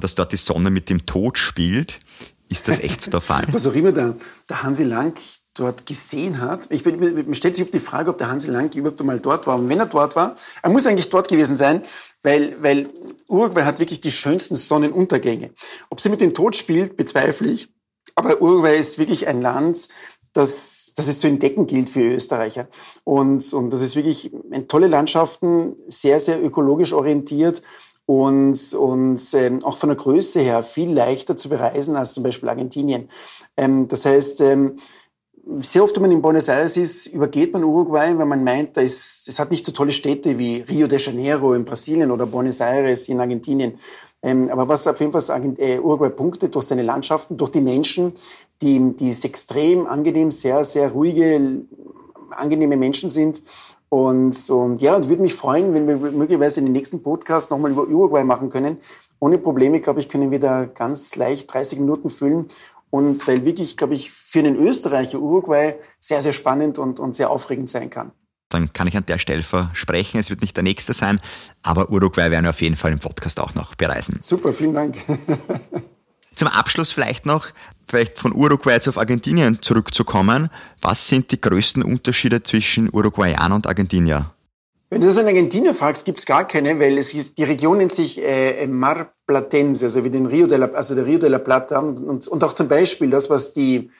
dass 0.00 0.14
dort 0.14 0.32
die 0.32 0.36
Sonne 0.36 0.70
mit 0.70 0.88
dem 0.88 1.06
Tod 1.06 1.38
spielt. 1.38 1.98
Ist 2.48 2.68
das 2.68 2.80
echt 2.80 3.00
so 3.00 3.10
der 3.10 3.20
Fall? 3.20 3.46
Was 3.52 3.66
auch 3.66 3.74
immer 3.74 3.92
der, 3.92 4.16
der 4.48 4.62
Hansi 4.62 4.84
Lang 4.84 5.14
dort 5.54 5.86
gesehen 5.86 6.40
hat. 6.40 6.66
Ich, 6.70 6.84
mir 6.84 7.34
stellt 7.34 7.56
sich 7.56 7.70
die 7.70 7.78
Frage, 7.78 8.10
ob 8.10 8.18
der 8.18 8.28
Hansi 8.28 8.50
Lang 8.50 8.72
überhaupt 8.74 9.00
einmal 9.00 9.20
dort 9.20 9.46
war. 9.46 9.56
Und 9.56 9.68
wenn 9.68 9.78
er 9.78 9.86
dort 9.86 10.16
war, 10.16 10.36
er 10.62 10.70
muss 10.70 10.86
eigentlich 10.86 11.10
dort 11.10 11.28
gewesen 11.28 11.56
sein, 11.56 11.82
weil, 12.22 12.56
weil 12.62 12.88
Uruguay 13.28 13.64
hat 13.64 13.78
wirklich 13.78 14.00
die 14.00 14.10
schönsten 14.10 14.56
Sonnenuntergänge. 14.56 15.50
Ob 15.90 16.00
sie 16.00 16.08
mit 16.08 16.20
dem 16.20 16.34
Tod 16.34 16.56
spielt, 16.56 16.96
bezweifle 16.96 17.50
ich. 17.50 17.68
Aber 18.14 18.40
Uruguay 18.40 18.78
ist 18.78 18.98
wirklich 18.98 19.26
ein 19.26 19.40
Land, 19.40 19.88
das, 20.32 20.92
das 20.94 21.08
es 21.08 21.18
zu 21.18 21.26
entdecken 21.26 21.66
gilt 21.66 21.90
für 21.90 22.14
Österreicher. 22.14 22.68
Und, 23.04 23.52
und 23.52 23.70
das 23.70 23.80
ist 23.80 23.96
wirklich 23.96 24.30
tolle 24.68 24.86
Landschaften, 24.86 25.74
sehr, 25.88 26.20
sehr 26.20 26.42
ökologisch 26.42 26.92
orientiert 26.92 27.62
und, 28.10 28.74
und 28.74 29.22
ähm, 29.34 29.64
auch 29.64 29.76
von 29.76 29.88
der 29.90 29.96
Größe 29.96 30.40
her 30.40 30.64
viel 30.64 30.92
leichter 30.92 31.36
zu 31.36 31.48
bereisen 31.48 31.94
als 31.94 32.12
zum 32.12 32.24
Beispiel 32.24 32.48
Argentinien. 32.48 33.08
Ähm, 33.56 33.86
das 33.86 34.04
heißt, 34.04 34.40
ähm, 34.40 34.74
sehr 35.58 35.84
oft, 35.84 35.94
wenn 35.94 36.02
man 36.02 36.10
in 36.10 36.20
Buenos 36.20 36.48
Aires 36.48 36.76
ist, 36.76 37.06
übergeht 37.06 37.52
man 37.52 37.62
Uruguay, 37.62 38.12
weil 38.18 38.26
man 38.26 38.42
meint, 38.42 38.76
da 38.76 38.80
ist, 38.80 39.28
es 39.28 39.38
hat 39.38 39.52
nicht 39.52 39.64
so 39.64 39.70
tolle 39.70 39.92
Städte 39.92 40.36
wie 40.40 40.56
Rio 40.68 40.88
de 40.88 40.98
Janeiro 40.98 41.54
in 41.54 41.64
Brasilien 41.64 42.10
oder 42.10 42.26
Buenos 42.26 42.58
Aires 42.58 43.08
in 43.08 43.20
Argentinien. 43.20 43.78
Ähm, 44.22 44.50
aber 44.50 44.66
was 44.66 44.88
auf 44.88 44.98
jeden 44.98 45.12
Fall 45.12 45.54
äh, 45.58 45.78
Uruguay 45.78 46.10
punktet, 46.10 46.56
durch 46.56 46.64
seine 46.64 46.82
Landschaften, 46.82 47.36
durch 47.36 47.52
die 47.52 47.60
Menschen, 47.60 48.14
die, 48.60 48.92
die 48.96 49.10
ist 49.10 49.24
extrem 49.24 49.86
angenehm, 49.86 50.32
sehr, 50.32 50.64
sehr 50.64 50.90
ruhige, 50.90 51.62
angenehme 52.30 52.76
Menschen 52.76 53.08
sind. 53.08 53.40
Und, 53.90 54.48
und 54.50 54.80
ja, 54.80 54.94
und 54.96 55.08
würde 55.08 55.20
mich 55.20 55.34
freuen, 55.34 55.74
wenn 55.74 55.86
wir 55.86 55.96
möglicherweise 55.96 56.60
in 56.60 56.66
den 56.66 56.72
nächsten 56.72 57.02
Podcast 57.02 57.50
nochmal 57.50 57.72
über 57.72 57.86
Uruguay 57.86 58.24
machen 58.24 58.48
können. 58.48 58.78
Ohne 59.18 59.36
Probleme, 59.36 59.80
glaube 59.80 60.00
ich, 60.00 60.08
können 60.08 60.30
wir 60.30 60.40
da 60.40 60.64
ganz 60.64 61.16
leicht 61.16 61.52
30 61.52 61.80
Minuten 61.80 62.08
füllen 62.08 62.46
und 62.90 63.26
weil 63.26 63.44
wirklich, 63.44 63.76
glaube 63.76 63.94
ich, 63.94 64.10
für 64.10 64.38
einen 64.38 64.56
Österreicher 64.56 65.18
Uruguay 65.18 65.74
sehr, 65.98 66.22
sehr 66.22 66.32
spannend 66.32 66.78
und, 66.78 67.00
und 67.00 67.14
sehr 67.14 67.30
aufregend 67.30 67.68
sein 67.68 67.90
kann. 67.90 68.12
Dann 68.48 68.72
kann 68.72 68.88
ich 68.88 68.96
an 68.96 69.06
der 69.06 69.18
Stelle 69.18 69.44
versprechen, 69.44 70.18
es 70.18 70.30
wird 70.30 70.40
nicht 70.40 70.56
der 70.56 70.64
nächste 70.64 70.92
sein, 70.92 71.20
aber 71.62 71.90
Uruguay 71.90 72.30
werden 72.30 72.44
wir 72.44 72.50
auf 72.50 72.60
jeden 72.62 72.76
Fall 72.76 72.92
im 72.92 72.98
Podcast 72.98 73.38
auch 73.38 73.54
noch 73.54 73.76
bereisen. 73.76 74.18
Super, 74.22 74.52
vielen 74.52 74.74
Dank. 74.74 74.96
Zum 76.34 76.48
Abschluss 76.48 76.90
vielleicht 76.90 77.26
noch, 77.26 77.48
vielleicht 77.90 78.18
von 78.18 78.32
Uruguay 78.32 78.74
jetzt 78.74 78.88
auf 78.88 78.98
Argentinien 78.98 79.60
zurückzukommen. 79.60 80.48
Was 80.80 81.08
sind 81.08 81.32
die 81.32 81.40
größten 81.40 81.82
Unterschiede 81.82 82.42
zwischen 82.42 82.88
Uruguayan 82.92 83.52
und 83.52 83.66
Argentinier? 83.66 84.32
Wenn 84.88 85.00
du 85.00 85.06
das 85.06 85.18
in 85.18 85.26
Argentinien 85.26 85.74
fragst, 85.74 86.04
gibt 86.04 86.18
es 86.18 86.26
gar 86.26 86.46
keine, 86.46 86.78
weil 86.80 86.98
es 86.98 87.14
ist, 87.14 87.38
die 87.38 87.44
Region 87.44 87.78
nennt 87.78 87.92
sich 87.92 88.20
äh, 88.22 88.66
Mar 88.66 89.12
Platense, 89.26 89.86
also 89.86 90.02
wie 90.04 90.10
den 90.10 90.26
Rio 90.26 90.46
de 90.46 90.58
la, 90.58 90.66
also 90.66 90.94
der 90.94 91.06
Rio 91.06 91.18
de 91.18 91.28
la 91.28 91.38
Plata. 91.38 91.78
Und, 91.78 92.26
und 92.26 92.44
auch 92.44 92.52
zum 92.52 92.66
Beispiel 92.66 93.10
das, 93.10 93.30
was 93.30 93.52
die 93.52 93.90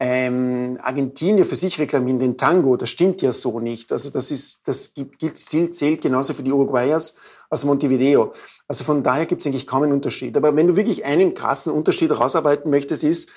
ähm, 0.00 0.78
Argentinier 0.82 1.44
für 1.44 1.54
sich 1.54 1.78
reklamieren, 1.78 2.18
den 2.18 2.36
Tango, 2.36 2.76
das 2.76 2.90
stimmt 2.90 3.22
ja 3.22 3.30
so 3.30 3.60
nicht. 3.60 3.92
Also 3.92 4.10
das 4.10 4.30
ist, 4.30 4.66
das 4.66 4.94
gibt, 4.94 5.18
gibt, 5.18 5.38
zählt 5.38 6.00
genauso 6.00 6.34
für 6.34 6.42
die 6.42 6.52
Uruguayers 6.52 7.16
aus 7.50 7.64
Montevideo. 7.64 8.32
Also 8.68 8.84
von 8.84 9.02
daher 9.02 9.26
gibt 9.26 9.42
es 9.42 9.46
eigentlich 9.46 9.66
kaum 9.66 9.82
einen 9.82 9.92
Unterschied. 9.92 10.36
Aber 10.36 10.56
wenn 10.56 10.68
du 10.68 10.76
wirklich 10.76 11.04
einen 11.04 11.34
krassen 11.34 11.72
Unterschied 11.72 12.10
herausarbeiten 12.10 12.70
möchtest, 12.70 13.04
ist, 13.04 13.28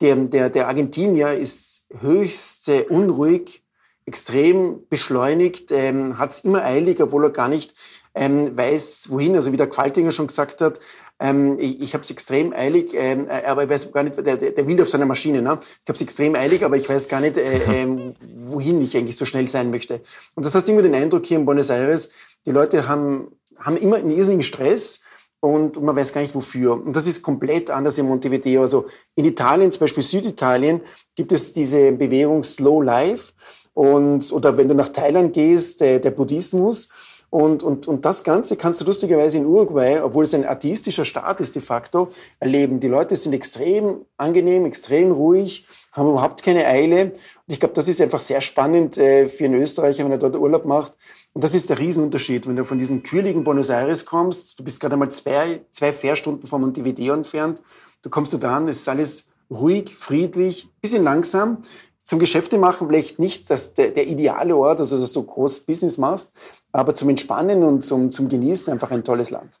der, 0.00 0.16
der, 0.16 0.50
der 0.50 0.68
Argentinier 0.68 1.34
ist 1.34 1.86
höchst 2.00 2.68
äh, 2.68 2.84
unruhig, 2.88 3.64
extrem 4.06 4.86
beschleunigt, 4.88 5.72
ähm, 5.72 6.18
hat 6.18 6.30
es 6.30 6.40
immer 6.40 6.62
eilig, 6.62 7.00
obwohl 7.00 7.24
er 7.24 7.30
gar 7.30 7.48
nicht 7.48 7.74
ähm, 8.14 8.56
weiß, 8.56 9.08
wohin. 9.10 9.34
Also 9.34 9.52
wie 9.52 9.56
der 9.56 9.68
Qualtinger 9.68 10.12
schon 10.12 10.26
gesagt 10.26 10.60
hat, 10.60 10.78
ähm, 11.20 11.58
ich, 11.58 11.80
ich 11.80 11.94
habe 11.94 12.02
es 12.02 12.10
extrem 12.10 12.52
eilig, 12.52 12.92
ähm, 12.94 13.28
äh, 13.28 13.44
aber 13.44 13.64
ich 13.64 13.70
weiß 13.70 13.92
gar 13.92 14.02
nicht, 14.02 14.16
der, 14.16 14.36
der 14.36 14.66
will 14.66 14.80
auf 14.82 14.88
seiner 14.88 15.06
Maschine. 15.06 15.42
Ne? 15.42 15.58
Ich 15.62 15.88
habe 15.88 15.94
es 15.94 16.02
extrem 16.02 16.34
eilig, 16.34 16.64
aber 16.64 16.76
ich 16.76 16.88
weiß 16.88 17.08
gar 17.08 17.20
nicht, 17.20 17.38
äh, 17.38 17.58
äh, 17.58 18.14
wohin 18.36 18.82
ich 18.82 18.96
eigentlich 18.96 19.16
so 19.16 19.24
schnell 19.24 19.46
sein 19.48 19.70
möchte. 19.70 20.00
Und 20.34 20.44
das 20.44 20.54
heißt 20.54 20.68
immer 20.68 20.82
den 20.82 20.94
Eindruck 20.94 21.24
hier 21.24 21.38
in 21.38 21.46
Buenos 21.46 21.70
Aires, 21.70 22.10
die 22.46 22.50
Leute 22.50 22.88
haben, 22.88 23.28
haben 23.64 23.76
immer 23.76 23.96
einen 23.96 24.10
irrsinnigen 24.10 24.42
Stress 24.42 25.00
und 25.40 25.82
man 25.82 25.94
weiß 25.96 26.12
gar 26.12 26.20
nicht 26.20 26.34
wofür. 26.34 26.72
Und 26.72 26.94
das 26.94 27.06
ist 27.06 27.22
komplett 27.22 27.68
anders 27.70 27.98
in 27.98 28.06
Montevideo. 28.06 28.62
Also 28.62 28.86
in 29.14 29.24
Italien, 29.24 29.70
zum 29.72 29.80
Beispiel 29.80 30.02
Süditalien, 30.02 30.80
gibt 31.14 31.32
es 31.32 31.52
diese 31.52 31.92
Bewegung 31.92 32.44
Slow 32.44 32.82
Life. 32.82 33.32
Und, 33.74 34.32
oder 34.32 34.56
wenn 34.56 34.68
du 34.68 34.74
nach 34.74 34.88
Thailand 34.88 35.32
gehst, 35.32 35.80
der, 35.80 35.98
der 35.98 36.12
Buddhismus. 36.12 36.88
Und, 37.34 37.64
und, 37.64 37.88
und 37.88 38.04
das 38.04 38.22
Ganze 38.22 38.56
kannst 38.56 38.80
du 38.80 38.84
lustigerweise 38.84 39.38
in 39.38 39.46
Uruguay, 39.46 40.00
obwohl 40.00 40.22
es 40.22 40.34
ein 40.34 40.46
atheistischer 40.46 41.04
Staat 41.04 41.40
ist 41.40 41.56
de 41.56 41.60
facto, 41.60 42.10
erleben. 42.38 42.78
Die 42.78 42.86
Leute 42.86 43.16
sind 43.16 43.32
extrem 43.32 44.04
angenehm, 44.16 44.66
extrem 44.66 45.10
ruhig, 45.10 45.66
haben 45.90 46.10
überhaupt 46.10 46.44
keine 46.44 46.64
Eile. 46.64 47.06
Und 47.06 47.14
ich 47.48 47.58
glaube, 47.58 47.74
das 47.74 47.88
ist 47.88 48.00
einfach 48.00 48.20
sehr 48.20 48.40
spannend 48.40 48.98
äh, 48.98 49.26
für 49.26 49.46
einen 49.46 49.60
Österreicher, 49.60 50.04
wenn 50.04 50.12
er 50.12 50.18
dort 50.18 50.36
Urlaub 50.36 50.64
macht. 50.64 50.92
Und 51.32 51.42
das 51.42 51.56
ist 51.56 51.68
der 51.70 51.80
Riesenunterschied, 51.80 52.46
wenn 52.46 52.54
du 52.54 52.64
von 52.64 52.78
diesem 52.78 53.02
kühligen 53.02 53.42
Buenos 53.42 53.70
Aires 53.70 54.06
kommst, 54.06 54.60
du 54.60 54.62
bist 54.62 54.78
gerade 54.78 54.92
einmal 54.92 55.10
zwei, 55.10 55.62
zwei 55.72 55.90
Fährstunden 55.90 56.46
von 56.46 56.60
Montevideo 56.60 57.14
entfernt, 57.14 57.60
du 58.02 58.10
kommst 58.10 58.32
du 58.32 58.38
da 58.38 58.58
an, 58.58 58.68
es 58.68 58.76
ist 58.82 58.88
alles 58.88 59.26
ruhig, 59.50 59.92
friedlich, 59.92 60.68
bisschen 60.80 61.02
langsam, 61.02 61.62
zum 62.04 62.18
Geschäfte 62.18 62.58
machen 62.58 62.86
vielleicht 62.86 63.18
nicht 63.18 63.50
das, 63.50 63.74
der, 63.74 63.88
der 63.88 64.06
ideale 64.06 64.54
Ort, 64.54 64.78
also 64.78 64.98
dass 64.98 65.12
du 65.12 65.22
groß 65.22 65.60
Business 65.60 65.98
machst, 65.98 66.32
aber 66.70 66.94
zum 66.94 67.08
Entspannen 67.08 67.62
und 67.62 67.82
zum, 67.82 68.10
zum 68.10 68.28
Genießen 68.28 68.72
einfach 68.72 68.90
ein 68.90 69.02
tolles 69.02 69.30
Land. 69.30 69.58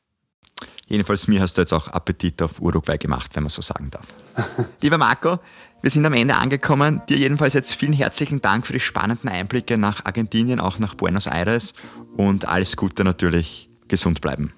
Jedenfalls 0.86 1.26
mir 1.26 1.40
hast 1.40 1.56
du 1.56 1.62
jetzt 1.62 1.72
auch 1.72 1.88
Appetit 1.88 2.42
auf 2.42 2.60
Uruguay 2.60 2.98
gemacht, 2.98 3.30
wenn 3.34 3.44
man 3.44 3.50
so 3.50 3.62
sagen 3.62 3.90
darf. 3.90 4.06
Lieber 4.82 4.98
Marco, 4.98 5.38
wir 5.80 5.90
sind 5.90 6.04
am 6.04 6.12
Ende 6.12 6.34
angekommen. 6.34 7.00
Dir 7.08 7.16
jedenfalls 7.16 7.54
jetzt 7.54 7.74
vielen 7.74 7.94
herzlichen 7.94 8.42
Dank 8.42 8.66
für 8.66 8.74
die 8.74 8.80
spannenden 8.80 9.30
Einblicke 9.30 9.78
nach 9.78 10.04
Argentinien, 10.04 10.60
auch 10.60 10.78
nach 10.78 10.94
Buenos 10.94 11.26
Aires 11.26 11.72
und 12.18 12.46
alles 12.46 12.76
Gute 12.76 13.04
natürlich. 13.04 13.70
Gesund 13.88 14.20
bleiben. 14.20 14.52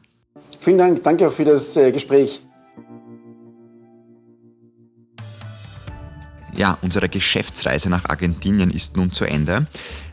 Vielen 0.59 0.79
Dank, 0.79 1.03
danke 1.03 1.27
auch 1.27 1.33
für 1.33 1.45
das 1.45 1.77
äh, 1.77 1.93
Gespräch. 1.93 2.43
Ja, 6.57 6.79
unsere 6.81 7.11
Geschäftsreise 7.11 7.91
nach 7.91 8.07
Argentinien 8.09 8.71
ist 8.71 8.97
nun 8.97 9.13
zu 9.13 9.27
Ende. 9.27 9.67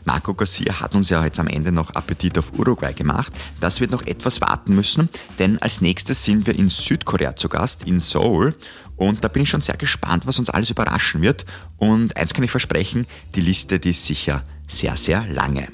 Marco 0.04 0.34
Garcia 0.34 0.78
hat 0.78 0.94
uns 0.94 1.08
ja 1.08 1.24
jetzt 1.24 1.40
am 1.40 1.46
Ende 1.46 1.72
noch 1.72 1.94
Appetit 1.94 2.36
auf 2.38 2.52
Uruguay 2.58 2.92
gemacht. 2.92 3.32
Das 3.60 3.80
wird 3.80 3.90
noch 3.90 4.06
etwas 4.06 4.42
warten 4.42 4.74
müssen, 4.74 5.08
denn 5.38 5.56
als 5.62 5.80
nächstes 5.80 6.22
sind 6.22 6.46
wir 6.46 6.54
in 6.54 6.68
Südkorea 6.68 7.34
zu 7.34 7.48
Gast, 7.48 7.84
in 7.84 7.98
Seoul. 7.98 8.54
Und 8.96 9.24
da 9.24 9.28
bin 9.28 9.44
ich 9.44 9.48
schon 9.48 9.62
sehr 9.62 9.78
gespannt, 9.78 10.26
was 10.26 10.38
uns 10.38 10.50
alles 10.50 10.68
überraschen 10.68 11.22
wird. 11.22 11.46
Und 11.78 12.14
eins 12.18 12.34
kann 12.34 12.44
ich 12.44 12.50
versprechen, 12.50 13.06
die 13.34 13.40
Liste, 13.40 13.78
die 13.78 13.90
ist 13.90 14.04
sicher 14.04 14.42
sehr, 14.68 14.98
sehr 14.98 15.26
lange. 15.26 15.68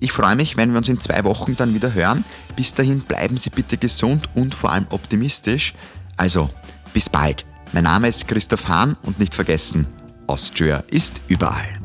Ich 0.00 0.12
freue 0.12 0.36
mich, 0.36 0.56
wenn 0.56 0.70
wir 0.70 0.78
uns 0.78 0.88
in 0.88 1.02
zwei 1.02 1.24
Wochen 1.24 1.54
dann 1.54 1.74
wieder 1.74 1.92
hören. 1.92 2.24
Bis 2.56 2.72
dahin 2.72 3.00
bleiben 3.00 3.36
Sie 3.36 3.50
bitte 3.50 3.76
gesund 3.76 4.30
und 4.34 4.54
vor 4.54 4.72
allem 4.72 4.86
optimistisch. 4.88 5.74
Also, 6.16 6.48
bis 6.94 7.10
bald. 7.10 7.44
Mein 7.72 7.84
Name 7.84 8.08
ist 8.08 8.26
Christoph 8.26 8.68
Hahn 8.68 8.96
und 9.02 9.18
nicht 9.18 9.34
vergessen, 9.34 9.86
Austria 10.28 10.84
ist 10.90 11.20
überall. 11.28 11.77